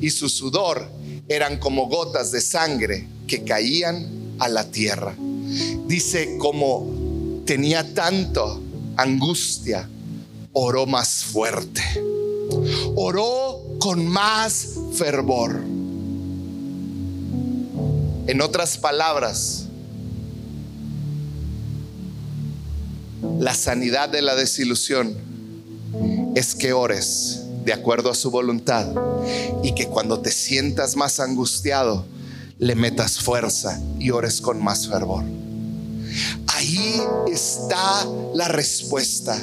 y 0.00 0.10
su 0.10 0.28
sudor 0.28 0.88
eran 1.26 1.58
como 1.58 1.88
gotas 1.88 2.30
de 2.30 2.40
sangre 2.40 3.08
que 3.26 3.42
caían 3.42 4.36
a 4.38 4.48
la 4.48 4.70
tierra. 4.70 5.16
Dice, 5.88 6.36
como 6.38 7.42
tenía 7.46 7.94
tanto 7.94 8.62
angustia, 8.96 9.88
oró 10.52 10.86
más 10.86 11.24
fuerte, 11.24 11.82
oró 12.94 13.60
con 13.78 14.06
más 14.06 14.78
fervor. 14.94 15.62
En 18.26 18.40
otras 18.40 18.78
palabras, 18.78 19.66
la 23.38 23.54
sanidad 23.54 24.08
de 24.08 24.22
la 24.22 24.34
desilusión 24.34 25.16
es 26.34 26.54
que 26.54 26.72
ores 26.72 27.42
de 27.64 27.72
acuerdo 27.72 28.10
a 28.10 28.14
su 28.14 28.30
voluntad 28.30 28.86
y 29.62 29.74
que 29.74 29.86
cuando 29.86 30.20
te 30.20 30.30
sientas 30.30 30.96
más 30.96 31.20
angustiado, 31.20 32.04
le 32.58 32.74
metas 32.74 33.18
fuerza 33.18 33.80
y 33.98 34.10
ores 34.10 34.40
con 34.40 34.62
más 34.62 34.88
fervor. 34.88 35.24
Ahí 36.62 37.02
está 37.26 38.06
la 38.34 38.46
respuesta. 38.46 39.36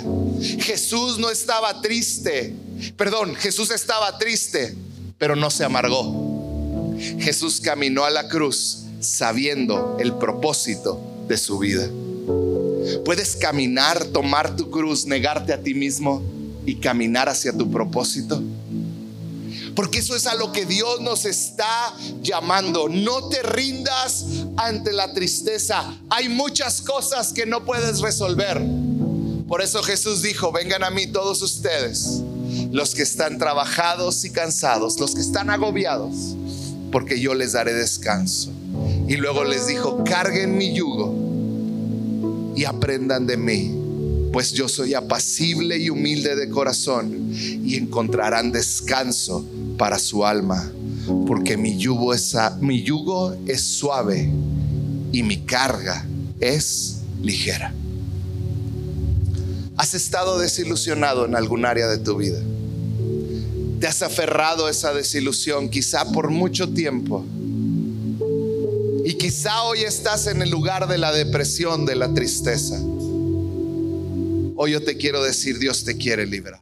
Jesús 0.61 1.19
no 1.19 1.29
estaba 1.29 1.81
triste, 1.81 2.55
perdón, 2.95 3.35
Jesús 3.35 3.71
estaba 3.71 4.17
triste, 4.17 4.73
pero 5.17 5.35
no 5.35 5.49
se 5.49 5.65
amargó. 5.65 6.95
Jesús 7.19 7.59
caminó 7.59 8.05
a 8.05 8.09
la 8.09 8.29
cruz 8.29 8.83
sabiendo 9.01 9.97
el 9.99 10.13
propósito 10.13 11.01
de 11.27 11.37
su 11.37 11.59
vida. 11.59 11.89
Puedes 13.03 13.35
caminar, 13.35 14.05
tomar 14.05 14.55
tu 14.55 14.71
cruz, 14.71 15.05
negarte 15.05 15.51
a 15.51 15.61
ti 15.61 15.73
mismo 15.73 16.23
y 16.65 16.75
caminar 16.75 17.27
hacia 17.27 17.51
tu 17.51 17.69
propósito. 17.69 18.41
Porque 19.75 19.99
eso 19.99 20.15
es 20.15 20.25
a 20.25 20.35
lo 20.35 20.53
que 20.53 20.65
Dios 20.65 21.01
nos 21.01 21.25
está 21.25 21.93
llamando. 22.21 22.87
No 22.87 23.27
te 23.27 23.41
rindas 23.43 24.25
ante 24.59 24.93
la 24.93 25.13
tristeza. 25.13 25.97
Hay 26.09 26.29
muchas 26.29 26.81
cosas 26.81 27.33
que 27.33 27.45
no 27.45 27.65
puedes 27.65 28.01
resolver. 28.01 28.61
Por 29.47 29.61
eso 29.61 29.81
Jesús 29.81 30.21
dijo, 30.21 30.51
vengan 30.51 30.83
a 30.83 30.91
mí 30.91 31.07
todos 31.07 31.41
ustedes, 31.41 32.21
los 32.71 32.93
que 32.93 33.01
están 33.01 33.39
trabajados 33.39 34.23
y 34.25 34.31
cansados, 34.31 34.99
los 34.99 35.15
que 35.15 35.21
están 35.21 35.49
agobiados 35.49 36.35
porque 36.91 37.19
yo 37.19 37.33
les 37.33 37.53
daré 37.53 37.73
descanso. 37.73 38.51
Y 39.07 39.15
luego 39.17 39.43
les 39.43 39.67
dijo, 39.67 40.03
carguen 40.03 40.57
mi 40.57 40.73
yugo 40.73 42.53
y 42.55 42.65
aprendan 42.65 43.25
de 43.25 43.37
mí, 43.37 44.29
pues 44.31 44.51
yo 44.51 44.67
soy 44.67 44.93
apacible 44.93 45.77
y 45.77 45.89
humilde 45.89 46.35
de 46.35 46.49
corazón 46.49 47.31
y 47.33 47.75
encontrarán 47.75 48.51
descanso 48.51 49.45
para 49.77 49.97
su 49.97 50.25
alma, 50.25 50.71
porque 51.25 51.57
mi 51.57 51.77
yugo 51.77 52.13
es, 52.13 52.35
mi 52.59 52.83
yugo 52.83 53.35
es 53.47 53.63
suave 53.63 54.29
y 55.11 55.23
mi 55.23 55.37
carga 55.45 56.05
es 56.39 56.97
ligera. 57.21 57.73
¿Has 59.77 59.93
estado 59.93 60.39
desilusionado 60.39 61.25
en 61.25 61.35
algún 61.35 61.65
área 61.65 61.87
de 61.87 61.97
tu 61.99 62.17
vida? 62.17 62.39
Te 63.79 63.87
has 63.87 64.01
aferrado 64.01 64.65
a 64.65 64.71
esa 64.71 64.93
desilusión 64.93 65.69
quizá 65.69 66.11
por 66.11 66.29
mucho 66.29 66.69
tiempo. 66.69 67.25
Y 69.05 69.13
quizá 69.13 69.63
hoy 69.63 69.83
estás 69.83 70.27
en 70.27 70.41
el 70.41 70.49
lugar 70.49 70.87
de 70.87 70.97
la 70.97 71.13
depresión, 71.13 71.85
de 71.85 71.95
la 71.95 72.13
tristeza. 72.13 72.77
Hoy 74.55 74.71
yo 74.71 74.83
te 74.83 74.97
quiero 74.97 75.23
decir, 75.23 75.57
Dios 75.59 75.85
te 75.85 75.95
quiere 75.95 76.25
librar. 76.25 76.61